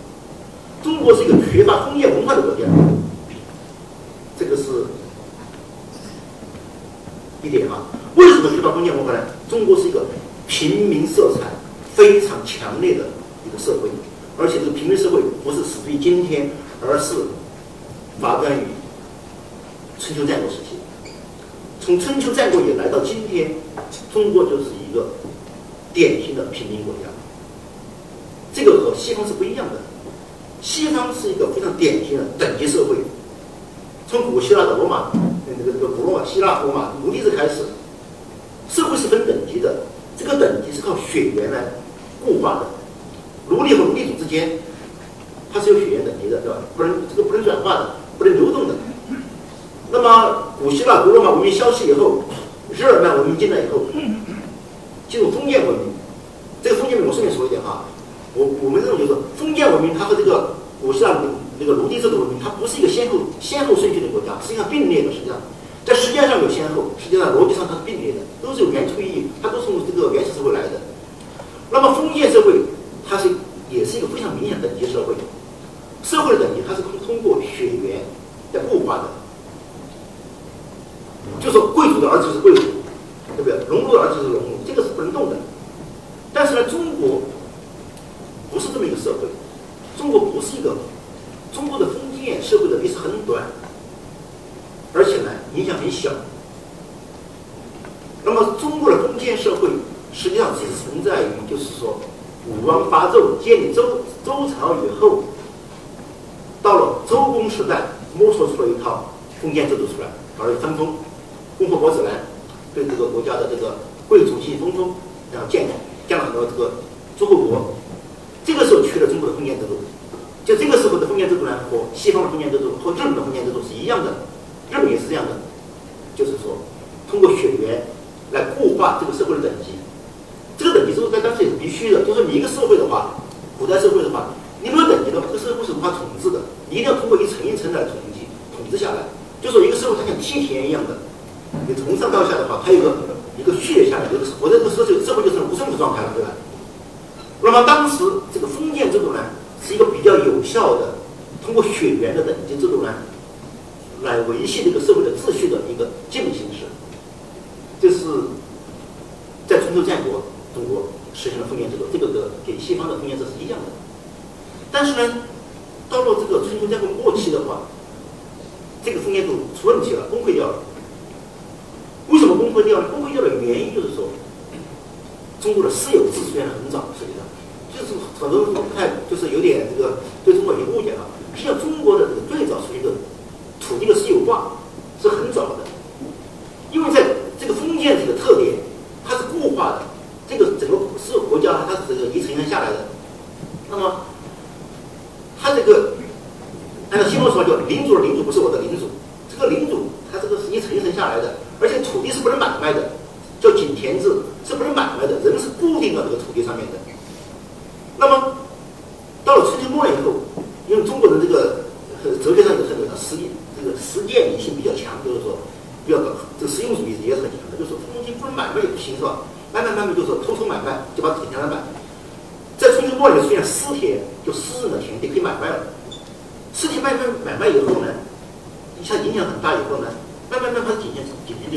[0.82, 2.64] 中国是一个缺乏封建文化的国家。
[4.40, 4.64] 这个是
[7.44, 7.84] 一点啊。
[8.46, 9.20] 为什么缺乏封建文化呢？
[9.50, 10.06] 中国是一个
[10.48, 11.50] 平民色彩。
[11.96, 13.06] 非常强烈的
[13.48, 13.88] 一个社会，
[14.38, 16.50] 而且这个平民社会不是始于今天，
[16.86, 17.16] 而是
[18.20, 18.64] 发端于
[19.98, 20.76] 春秋战国时期。
[21.80, 23.50] 从春秋战国以来到今天，
[24.14, 25.08] 中国就是一个
[25.94, 27.08] 典型的平民国家。
[28.54, 29.80] 这个和西方是不一样的，
[30.62, 32.98] 西方是一个非常典型的等级社会。
[34.06, 35.14] 从古希腊的罗马，
[35.48, 37.64] 那个这个古罗马、希腊、罗马奴隶制开始，
[38.70, 39.84] 社会是分等级的，
[40.18, 41.64] 这个等级是靠血缘来。
[42.26, 42.66] 固化的
[43.50, 44.58] 奴隶和奴隶主之间，
[45.54, 46.58] 它是有血缘等级的，对吧？
[46.76, 48.74] 不能这个不能转化的，不能流动的。
[49.92, 52.24] 那么古希腊、古罗马文明消失以后，
[52.72, 53.86] 日耳曼文明进来以后，
[55.08, 55.94] 进入封建文明。
[56.64, 57.86] 这个封建文明我顺便说一点哈，
[58.34, 61.16] 我我们认为就是封建文明它和这个古希腊
[61.60, 65.12] 这个奴隶制的文明，它不是一个先后先后顺序的国家，实际上并列的。
[65.12, 65.38] 实际上
[65.86, 70.82] 在时间上有先后，实际上逻辑上它是并列的，都是有原初意义，它都是从这个原始社会来的。
[71.70, 72.60] 那么封建社会，
[73.08, 73.30] 它是
[73.70, 75.14] 也是一个非常明显的等级社会，
[76.04, 78.02] 社会的等级它是通通过血缘
[78.54, 79.04] 来固化的，
[81.40, 82.62] 就是贵族的儿子是贵族，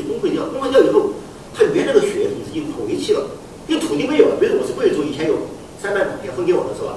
[0.09, 1.13] 崩溃掉，崩溃掉以后，
[1.55, 3.29] 他原来的血统已经回去了，
[3.69, 4.37] 因为土地没有了。
[4.41, 5.37] 比如我是贵族，以前有
[5.81, 6.97] 三百亩田分给我的是吧？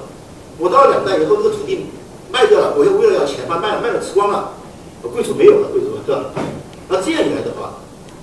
[0.58, 1.86] 我到了两代以后，这个土地
[2.32, 4.54] 卖掉了，我又为了要钱把卖了卖了吃光了，
[5.02, 6.32] 我贵族没有了，贵族是吧？
[6.88, 7.78] 那这样一来的话，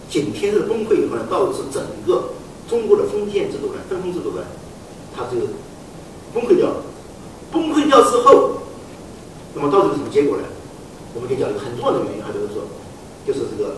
[0.09, 2.29] 井田制崩溃以后呢，导致整个
[2.69, 4.43] 中国的封建制度呢、分封制度呢，
[5.15, 5.45] 它就
[6.33, 6.75] 崩溃掉了。
[7.51, 8.61] 崩溃掉之后，
[9.55, 10.43] 那么导致什么结果呢？
[11.15, 12.61] 我们就讲一个很重要的原因，还就是说，
[13.25, 13.77] 就是这个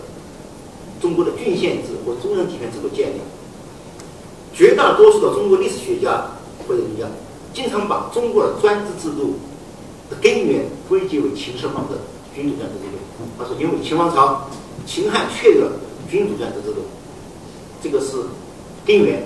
[1.02, 3.20] 中国的郡县制或中央集权制度建立。
[4.54, 6.28] 绝大多数的中国历史学家
[6.68, 7.08] 或者人家，
[7.54, 9.36] 经常把中国的专制制度
[10.10, 11.98] 的根源归结为秦始皇的
[12.36, 12.98] 君主专制制度。
[13.38, 14.48] 他说，因为秦王朝。
[14.84, 15.72] 秦汉确立了
[16.10, 16.82] 君主专制制度，
[17.84, 18.18] 这个是
[18.84, 19.22] 根源。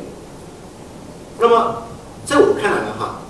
[1.40, 1.84] 那么，
[2.26, 3.22] 在我看来的话，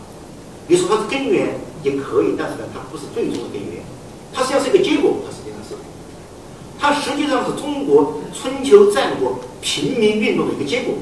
[0.68, 3.84] 你说它是根源也可以，但是呢，它不是最终的根源，
[4.34, 5.18] 它实际上是一个结果。
[5.24, 5.45] 它是，
[6.86, 10.94] 它实际上是中国春秋战国平民运动的一个结果。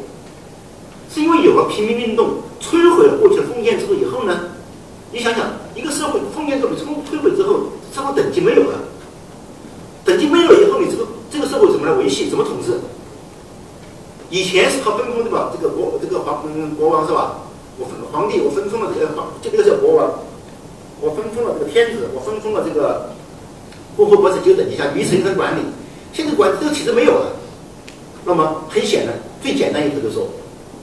[1.13, 4.47] 是因为有了平民运动，摧毁了过去的封建制度以后呢，
[5.11, 5.43] 你想想，
[5.75, 8.79] 一个社会封建制度摧摧毁之后，社会等级没有了。
[10.05, 12.29] 等级没有了以后，你这个这个社会怎么来维系？
[12.29, 12.79] 怎么统治？
[14.29, 15.51] 以前是靠分封对吧？
[15.53, 17.41] 这个国这个皇嗯国王是吧？
[17.77, 20.09] 我分皇帝，我分封了这个皇，这个叫国王。
[21.01, 23.11] 我分封了这个天子，我分封了这个
[23.95, 25.61] 共和国是九等级下一层一层管理。
[26.13, 27.35] 现在管这个体制没有了，
[28.25, 30.27] 那么很显然，最简单一个就是说，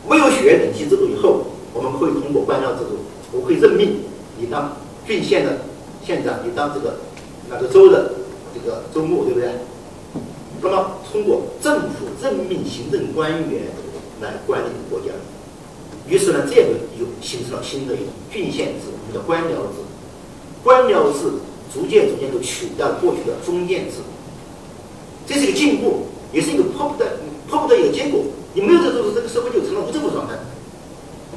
[0.08, 2.98] 没有血缘等级制度以后，我们可以通过官僚制度，
[3.32, 3.96] 我可以任命
[4.38, 4.76] 你当
[5.06, 5.58] 郡县的
[6.04, 6.96] 县长，你当这个
[7.48, 8.12] 哪个州的。
[8.52, 9.48] 这个州牧对不对？
[10.60, 13.62] 那么通过政府任命行政官员
[14.20, 15.06] 来管理国家，
[16.08, 19.86] 于是呢，这个又形成了新的一种郡县制，我们叫官僚制。
[20.64, 21.30] 官僚制
[21.72, 24.04] 逐渐逐渐就取代了过去的封建制度，
[25.26, 27.06] 这是一个进步，也是一个迫不得
[27.48, 28.20] 迫不得已的结果。
[28.54, 30.34] 你没有这个，这个社会就成了无政府状态。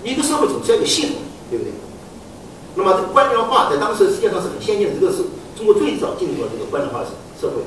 [0.03, 1.15] 一个社会总是要有系统，
[1.49, 1.71] 对不对？
[2.75, 5.23] 那么这个官僚化在当时世界上是很先进的，这个是。
[5.55, 7.05] 中国最早进入了这个官僚化的
[7.39, 7.61] 社会，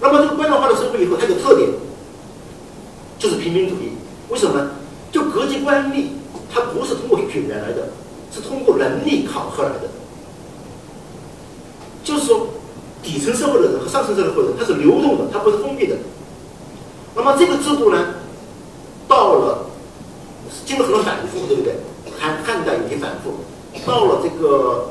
[0.00, 1.68] 那么这个官僚化的社会以后，它有特点，
[3.18, 3.90] 就是平民主义。
[4.28, 4.70] 为什么呢？
[5.10, 6.04] 就各级官吏，
[6.48, 7.88] 它不是通过血缘来的，
[8.32, 9.90] 是通过能力考核来的。
[12.08, 12.46] 就是说，
[13.02, 15.94] 底层社会的人和上层社会的人，它是流动的，它不是封闭的。
[17.14, 18.14] 那么这个制度呢，
[19.06, 19.66] 到了
[20.64, 21.74] 经过很多反复，对不对？
[22.18, 23.34] 汉汉代有些反复，
[23.84, 24.88] 到了这个。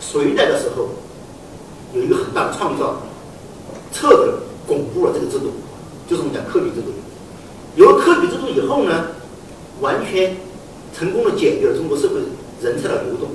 [0.00, 0.88] 隋代的时候，
[1.92, 2.96] 有一个很大的创造，
[3.92, 4.32] 彻底
[4.66, 5.50] 巩固了这个制度，
[6.08, 6.92] 就是我们讲科举制度。
[7.74, 9.06] 有了科举制度以后呢，
[9.80, 10.34] 完全
[10.96, 12.14] 成功的解决了中国社会
[12.62, 13.28] 人才的流动。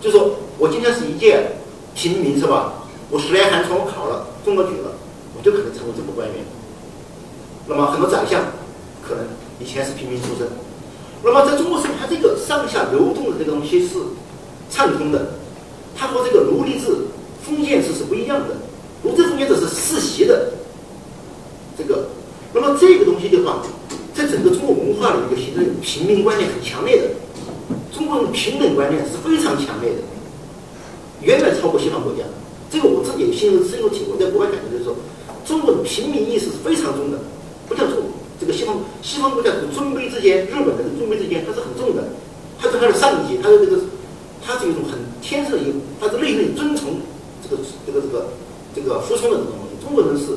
[0.00, 1.52] 就说我今天是一介
[1.94, 2.74] 平民是吧？
[3.10, 4.90] 我十年寒窗我考了中了举了，
[5.36, 6.36] 我就可能成为政府官员。
[7.66, 8.42] 那么很多宰相
[9.06, 9.24] 可能
[9.60, 10.46] 以前是平民出身。
[11.22, 13.94] 那么在中国社会，它这个上下流动的这个东西是
[14.70, 15.34] 畅通的。
[15.96, 16.86] 它和这个奴隶制、
[17.42, 18.54] 封建制是不一样的。
[19.02, 20.52] 奴隶封建制是世袭的，
[21.76, 22.08] 这个，
[22.52, 23.62] 那么这个东西的话，
[24.14, 27.08] 在整个中国文化里面就形成平民观念很强烈的。
[27.92, 29.98] 中国人平等观念是非常强烈的，
[31.22, 32.24] 远远超过西方国家。
[32.70, 34.94] 这个我自己心有深有体会，在国外感觉就是说，
[35.46, 37.18] 中国的平民意识是非常重的，
[37.66, 37.96] 不像中
[38.38, 42.04] 这个西方西方国家是尊卑之间，日本的尊卑之间它是很重的，
[42.60, 43.80] 它是它的上级，它的这个，
[44.44, 47.00] 它是一种很天生的一种，它是内心遵从
[47.42, 48.28] 这个这个这个
[48.76, 49.80] 这个服从的这种东西。
[49.80, 50.36] 中国人是，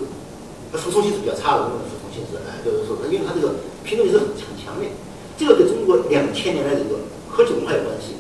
[0.72, 3.54] 他服从性是比较差的，中国人服从性是，哎，就是说，因为他这个
[3.84, 4.88] 平等意识很强强烈，
[5.38, 6.96] 这个跟中国两千年来这个
[7.28, 8.16] 科技文化有关系。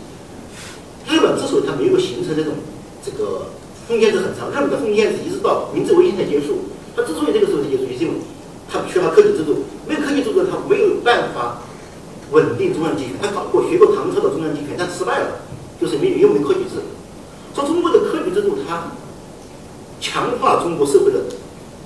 [1.11, 2.53] 日本之所以它没有形成这种
[3.03, 3.43] 这个
[3.87, 8.15] 封建制很长，日本的封建制一直到明治维新才结束，它之所以这个时候才结束，就是因为
[8.71, 11.59] 它缺乏科举制度，没有科举制度，它没有办法
[12.31, 13.19] 稳定中央集权。
[13.21, 15.41] 他搞过学过唐朝的中央集权，但失败了，
[15.81, 16.79] 就是没有因为科举制。
[17.53, 18.91] 说中国的科举制度，它
[19.99, 21.19] 强化中国社会的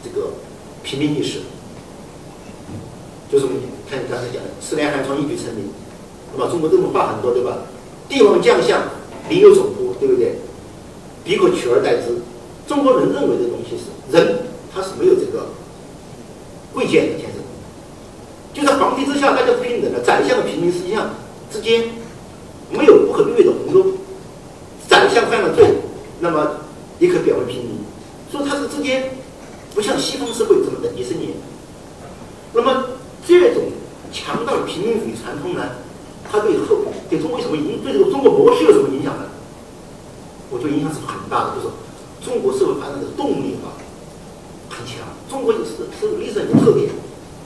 [0.04, 0.28] 这个
[0.84, 1.40] 平民意识，
[3.32, 5.66] 就是我们看刚才讲的“十年寒窗一举成名”，
[6.36, 6.48] 对吧？
[6.52, 7.58] 中国这种话很多，对吧？
[8.08, 8.84] 帝王将相
[9.30, 10.36] 民有宠乎，对不对？
[11.24, 12.22] 彼可取而代之。
[12.68, 14.40] 中国人认为的东西是人，
[14.74, 15.48] 他是没有这个
[16.74, 17.42] 贵贱的天生，
[18.54, 20.02] 就在皇帝之下，大家是平等的。
[20.02, 21.10] 宰相和平民实际上
[21.52, 21.86] 之间
[22.72, 23.92] 没有不可逾越的鸿沟。
[24.88, 25.66] 宰相犯了罪，
[26.20, 26.58] 那么
[27.00, 27.72] 也可贬为平民，
[28.32, 29.12] 所以他是之间
[29.74, 31.32] 不像西方社会这么等级森严。
[32.54, 32.86] 那么
[33.28, 33.64] 这种
[34.12, 35.64] 强大的平民主义传统呢？
[36.32, 36.78] 它对后
[37.10, 39.26] 对中国什么影对这个中国模式有什么影响呢？
[40.52, 41.74] 我觉得影响是很大的，就是
[42.24, 43.74] 中国社会发展的动力啊
[44.70, 45.02] 很强。
[45.30, 46.90] 中国是是历史上一个特点，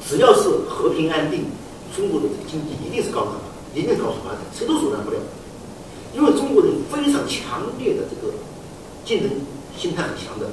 [0.05, 1.45] 只要是和平安定，
[1.95, 5.17] 中国的经济一定是高速发展，一定高速发展，谁都阻拦不了。
[6.13, 8.33] 因为中国人非常强烈的这个
[9.05, 9.29] 竞争
[9.77, 10.47] 心态很强的，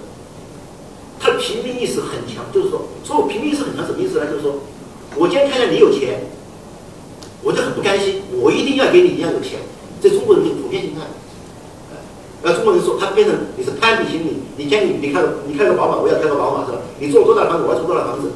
[1.18, 4.26] 他的平民意识很强，就是说，所谓平民意识很强什么意思呢？
[4.30, 4.54] 就是说
[5.16, 6.20] 我今天看见你有钱。
[7.46, 9.60] 我就很不甘心，我一定要给你一样有钱，
[10.02, 11.02] 这中国人的普遍心态。
[12.42, 16.78] 呃，中国人说他变成你是攀比心理，你见你你开个你开个宝马，我要开个宝马是吧？
[16.98, 18.32] 你住多大房子，我要住多大房子，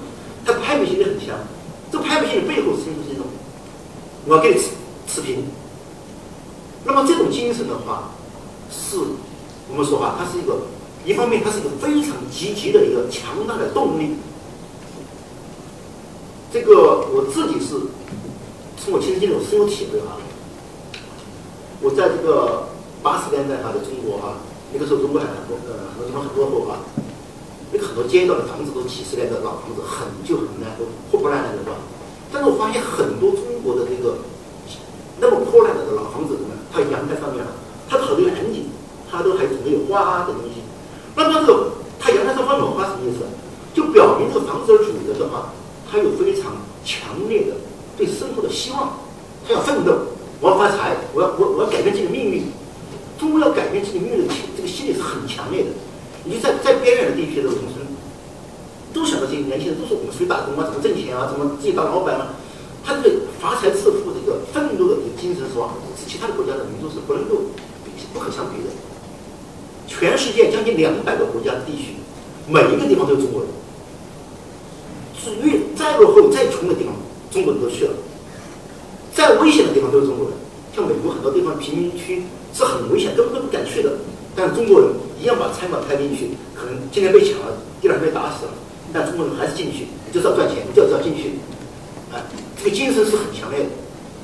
[0.46, 1.36] 他攀比心理很强。
[1.90, 3.26] 这攀比心理背后实际上是一种，
[4.26, 4.68] 我要跟你持
[5.08, 5.42] 持平。
[6.84, 8.12] 那么这种精神的话，
[8.70, 8.96] 是
[9.68, 10.56] 我们说话，它是一个
[11.04, 14.14] 一方面，它是一个非常积极的一个强大的动力。
[16.52, 17.74] 这个我自己是。
[18.80, 20.16] 从我亲身经历，我深有体会哈。
[21.84, 22.64] 我在这个
[23.02, 24.40] 八十年代哈的中国哈，
[24.72, 26.80] 那个时候中国还很多呃很多地方很落后哈，
[27.72, 31.76] 那个很多街道的房子都几十年的老房子，很旧很烂，都破破烂烂的吧。
[32.32, 34.16] 但是我发现很多中国的这个
[35.20, 37.52] 那么破烂的老房子呢，它阳台上面啊，
[37.84, 38.72] 它好多蓝景，
[39.12, 40.64] 它都还种有花的东西。
[41.14, 43.28] 那么这个它阳台上放满花什么意思？
[43.76, 45.52] 就表明这个房子的主人的话，
[45.84, 47.54] 他有非常强烈的。
[48.00, 48.96] 对生活的希望，
[49.46, 49.92] 他要奋斗，
[50.40, 52.48] 我要发财，我要我我要改变自己的命运。
[53.20, 55.68] 中国要改变自己命运的这个心理是很强烈的。
[56.24, 57.84] 你在在边远的地区的农村，
[58.94, 62.32] 都想到这些年轻人都说我们出去打工啊，怎么挣钱啊，怎么自己当老板啊。
[62.80, 65.76] 他这个发财致富这个奋斗的这个精神是吧？
[65.92, 67.52] 是其他的国家的民族是不能够
[67.84, 68.72] 比不可相比的。
[69.86, 72.00] 全世界将近两百个国家的地区，
[72.48, 73.50] 每一个地方都有中国人。
[75.20, 76.94] 是越再落后、再穷的地方。
[77.30, 77.92] 中国人都去了，
[79.14, 80.36] 再危险的地方都是中国人。
[80.74, 82.22] 像美国很多地方贫民区
[82.54, 83.92] 是很危险，根本都不敢去的。
[84.36, 84.90] 但是中国人
[85.20, 88.52] 一样把餐馆开进去，可能今天被抢了，第二天被打死了，
[88.92, 91.32] 但中国人还是进去，就是要赚钱，就是要进去。
[92.12, 92.22] 哎，
[92.56, 93.70] 这个精神是很强烈的。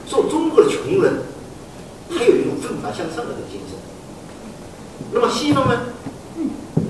[0.06, 1.14] 做中国的穷人，
[2.08, 3.76] 他有一种奋发向上的这个精神。
[5.12, 5.80] 那么西方呢？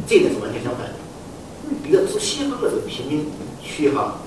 [0.06, 0.94] 这一点是完全相反的。
[1.88, 3.26] 一个是西方的这个贫民
[3.62, 4.18] 区哈。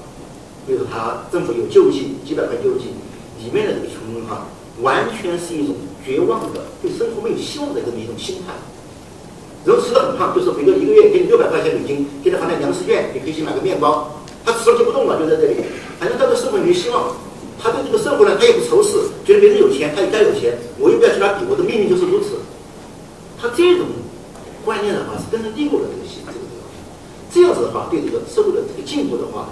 [0.69, 2.93] 就是，他政府有救济，几百块救济，
[3.41, 4.45] 里面的这个穷人哈，
[4.81, 5.73] 完全是一种
[6.05, 8.53] 绝望的，对生活没有希望的这么一种心态。
[9.65, 14.21] 人吃的很胖，就是比如一个月给你六百块钱美金，给他发点粮食券，你可以去买个面包。
[14.45, 15.55] 他吃了就不动了，就在这里，
[15.99, 17.17] 反正他对生活没希望。
[17.61, 22.39] 他对这个生活呢，他也不仇视，觉得别人有钱，他也该有钱，我又不要去他比，我的命运就是如此。
[23.37, 23.87] 他这种
[24.63, 26.63] 观念的话，是根深蒂固的这个西这个地方。
[27.33, 29.49] 这样子的话，对这个社会的这个进步的话。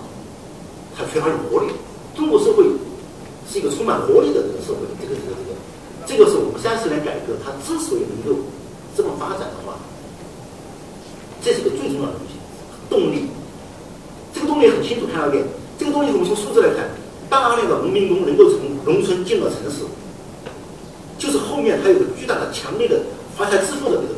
[0.98, 1.70] 它缺乏活力。
[2.16, 2.66] 中国社会
[3.48, 5.54] 是一个充满活力的这个社会，这个这个这个，
[6.08, 8.42] 这个是我们三十年改革，它之所以能够
[8.96, 9.78] 这么发展的话，
[11.44, 12.34] 这是个最重要的东西，
[12.90, 13.30] 动力。
[14.34, 15.46] 这个动力很清楚，看到一点，
[15.78, 16.90] 这个东西我们从数字来看，
[17.30, 19.86] 大量的农民工能够从农村进到城市，
[21.18, 23.02] 就是后面它有个巨大的、强烈的
[23.38, 24.14] 发财致富的这个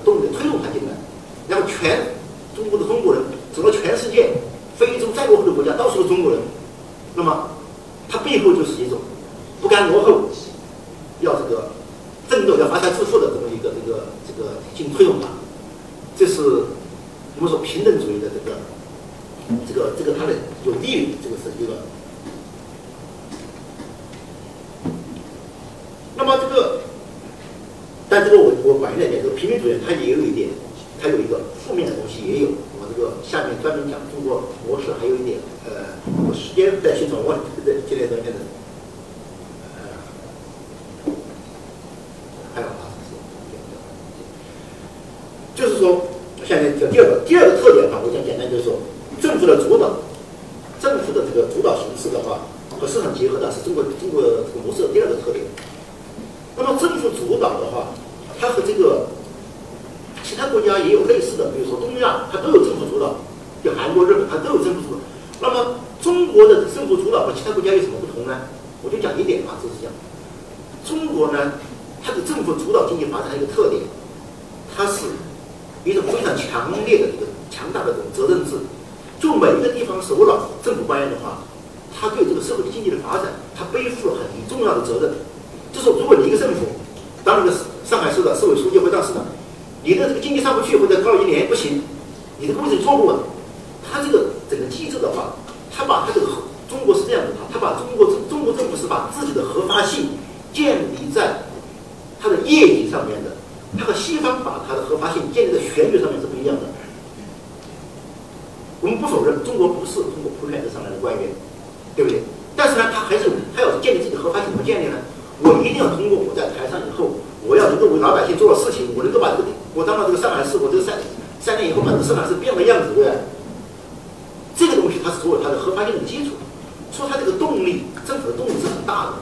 [128.90, 129.14] 大的。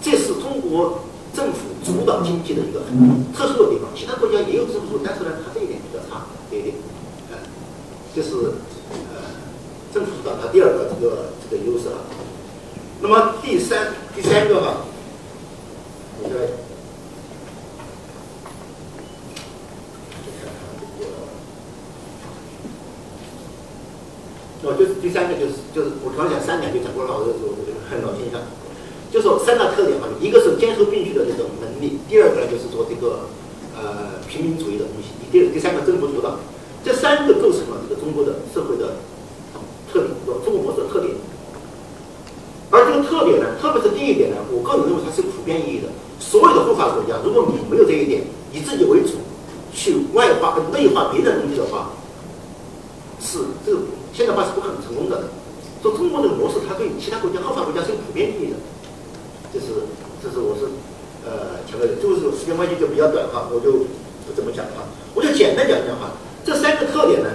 [0.00, 1.00] 这是中国。
[1.34, 6.74] 政府主导经济的一个很特殊的地方，其他国家也有这么做，但是呢，它这一点比较差，对对，
[7.30, 7.38] 呃，
[8.12, 8.30] 这是
[9.14, 9.22] 呃
[9.94, 12.00] 政府主导它第二个这个这个优势啊。
[13.00, 14.78] 那么第三第三个哈，
[16.20, 16.34] 我再
[24.66, 27.54] 哦，就是第三个就是就是我刚才讲三点就讲过了，我我
[27.88, 28.40] 很老印象。
[29.10, 33.28] 就说三大特点嘛，一个是兼收并蓄的这种能力，第二个呢就是说这个
[33.74, 36.36] 呃平民主义的东西，第第三个政府主导，
[36.84, 38.96] 这三个构成了这个中国的社会的
[39.90, 40.10] 特点，
[40.44, 41.14] 中国模式的特点。
[42.70, 45.88] 而这个特点呢，特别是第一点呢，我个人认为它是普遍意义的。
[46.20, 49.16] 所有的后发国家，如果你没有这一点，以自己为主，
[49.72, 51.92] 去外化内化别的东西的话，
[53.20, 53.80] 是这个
[54.12, 55.30] 现代化是不可能成功的。
[55.80, 58.56] 说中国这个模式，它对其他国家后发国家是有普遍意义的。
[59.58, 59.74] 这是，
[60.22, 60.70] 这是我是，
[61.26, 63.82] 呃，强调的，就是时间关系就比较短哈，我就
[64.22, 66.14] 不怎么讲哈，我就简单讲一讲哈。
[66.46, 67.28] 这三个特点呢，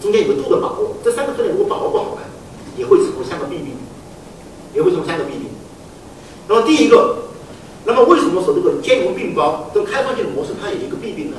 [0.00, 2.24] 中间有个度的把握，这三个特点如果把握不好呢，
[2.78, 3.76] 也会成为三个弊病，
[4.72, 5.44] 也会成为三个弊病。
[6.48, 7.28] 那么第一个，
[7.84, 11.36] 那么为什么说这个兼容并包、这个开放性的模式它有一个弊病呢？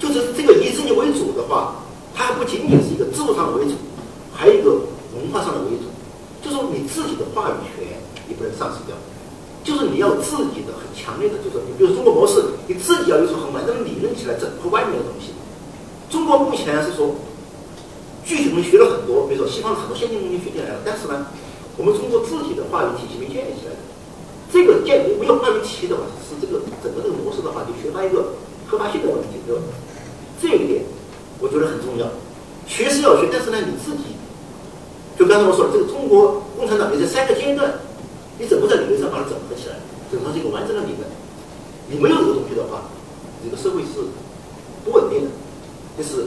[0.00, 1.76] 就是这个以自己为主的话，
[2.12, 3.78] 它不仅仅是一个制度上的为主，
[4.34, 4.70] 还有一个
[5.14, 5.91] 文化上的为主。
[6.42, 7.86] 就说你自己的话语权
[8.26, 8.96] 你不能丧失掉，
[9.62, 15.30] 就是你要自己的很强烈的，就是你比如中国模式，你自己要有所很完整的理论起来整合外面的东西。
[16.10, 17.14] 中国目前是说
[18.24, 21.26] 具体我们学了很多，比如说西方很多先进东西学进来了，但是呢，
[21.78, 23.72] 我们中国自己的话语体系没建立起来。
[24.52, 28.34] 这个建没有话语体系的话，是这个整个这个模式的话，就缺乏一个
[28.66, 29.62] 合法性的问题，对吧？
[30.42, 30.82] 这一点
[31.38, 32.06] 我觉得很重要。
[32.66, 34.18] 学是要学，但是呢，你自己。
[35.18, 37.70] 就刚才我说的，这个中国共产党的这三个阶段，
[38.38, 39.76] 你怎么在理论上把它整合起来，
[40.10, 41.04] 整合成一个完整的理论？
[41.88, 42.88] 你没有这个东西的话，
[43.44, 44.00] 这个社会是
[44.84, 45.30] 不稳定的，
[45.98, 46.26] 就是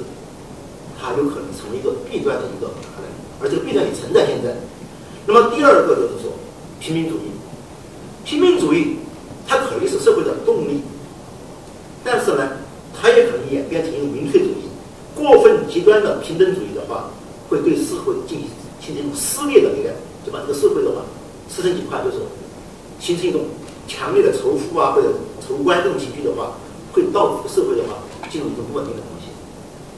[1.01, 3.09] 它有可能成为一个弊端的一个可能，
[3.41, 4.53] 而这个弊端也存在现在。
[5.25, 6.31] 那么第二个就是说
[6.79, 7.33] 平民主义，
[8.23, 8.97] 平民主义
[9.47, 10.81] 它可能是社会的动力，
[12.03, 12.47] 但是呢，
[12.93, 14.69] 它也可能演变成一个民粹主义，
[15.15, 17.09] 过分极端的平等主义的话，
[17.49, 18.49] 会对社会进行。
[18.85, 21.01] 形成一种撕裂的力量，就把这个社会的话
[21.49, 22.17] 撕成几块，就是
[22.99, 23.41] 形成一种
[23.87, 25.09] 强烈的仇富啊或者
[25.41, 26.53] 仇官这种情绪的话，
[26.93, 27.97] 会导致社会的话
[28.29, 29.33] 进入一种不稳定的东西。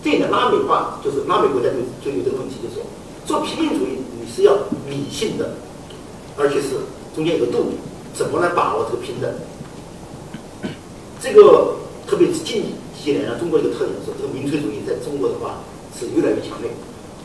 [0.01, 2.84] 这一点拉美化就是拉美国家就就有这个问题，就是说
[3.26, 4.55] 做平民主义你是要
[4.88, 5.51] 理性的，
[6.38, 6.80] 而且是
[7.14, 7.73] 中间有个度，
[8.14, 9.30] 怎么来把握这个平等？
[11.19, 11.76] 这个
[12.07, 12.64] 特别是近
[13.03, 15.59] 几年啊，中国一个特点是这个民粹主义在中国的话
[15.99, 16.72] 是越来越强烈。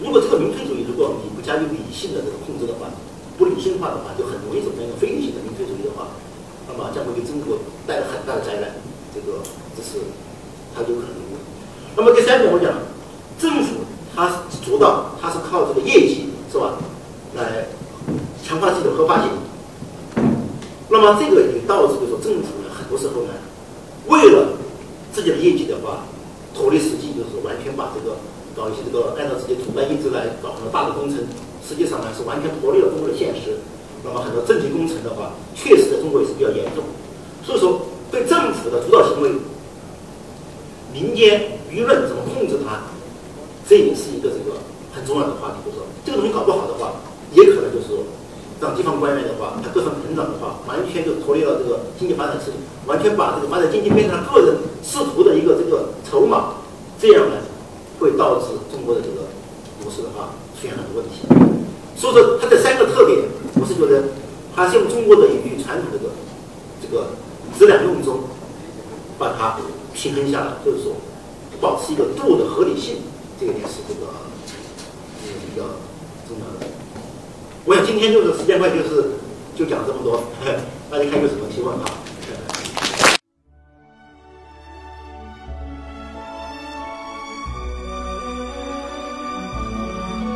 [0.02, 2.90] 如果这个民粹主义，如果你不加以理性的这个控制的话，
[3.38, 6.08] 不理性化的话，就很容易走向一个非理性的民粹主义的话，
[6.66, 8.70] 那么将会给中国带来很大的灾难。
[9.14, 9.38] 这个
[9.76, 10.02] 这是
[10.74, 11.38] 它有可能的。
[11.94, 12.74] 那么第三点，我讲
[13.38, 13.84] 政府
[14.14, 16.74] 它是主导，它是靠这个业绩是吧，
[17.36, 17.66] 来
[18.42, 19.30] 强化自己的合法性。
[20.88, 23.32] 那么这个也导致，就说政府呢，很多时候呢，
[24.08, 24.48] 为了
[25.12, 26.04] 自己的业绩的话，
[26.54, 28.16] 脱离实际，就是完全把这个
[28.56, 31.18] 搞一些这个按照自己的主观意志来搞很多大的工程，
[31.66, 33.56] 实际上呢是完全脱离了中国的现实。
[34.04, 36.82] 那么很多政绩工程的话，确实在中国也是比较严重。
[37.44, 39.30] 所以说，对政府的主导行为，
[40.92, 42.82] 民间舆论怎么控制它，
[43.68, 44.58] 这也是一个这个
[44.92, 45.62] 很重要的话题。
[45.64, 46.92] 就是说，这个东西搞不好的话，
[47.32, 48.02] 也可能就是说，
[48.60, 52.50] 让地方官员的话，他各方成长的话，完全就脱离了这个经济发展事
[52.86, 56.54] 完全把这个发展经济变成了个人仕途的一个这个筹码，
[56.98, 57.36] 这样呢，
[58.02, 59.30] 会导致中国的这个
[59.82, 61.22] 模式的话出现很多问题。
[61.96, 63.20] 所以说，它这三个特点，
[63.54, 64.10] 我是觉得，
[64.56, 66.10] 它是用中国的一句传统这个
[66.82, 67.14] 这个
[67.56, 68.20] 质量用中，
[69.18, 69.56] 把它
[69.94, 70.96] 平衡下来，就是说，
[71.60, 72.96] 保持一个度的合理性，
[73.38, 74.10] 这个点是这个
[75.46, 75.62] 比较
[76.26, 76.66] 重要的。
[77.64, 79.12] 我想今天就是时间快，就是
[79.54, 80.24] 就讲这么多，
[80.90, 81.84] 大家看有什么提问哈？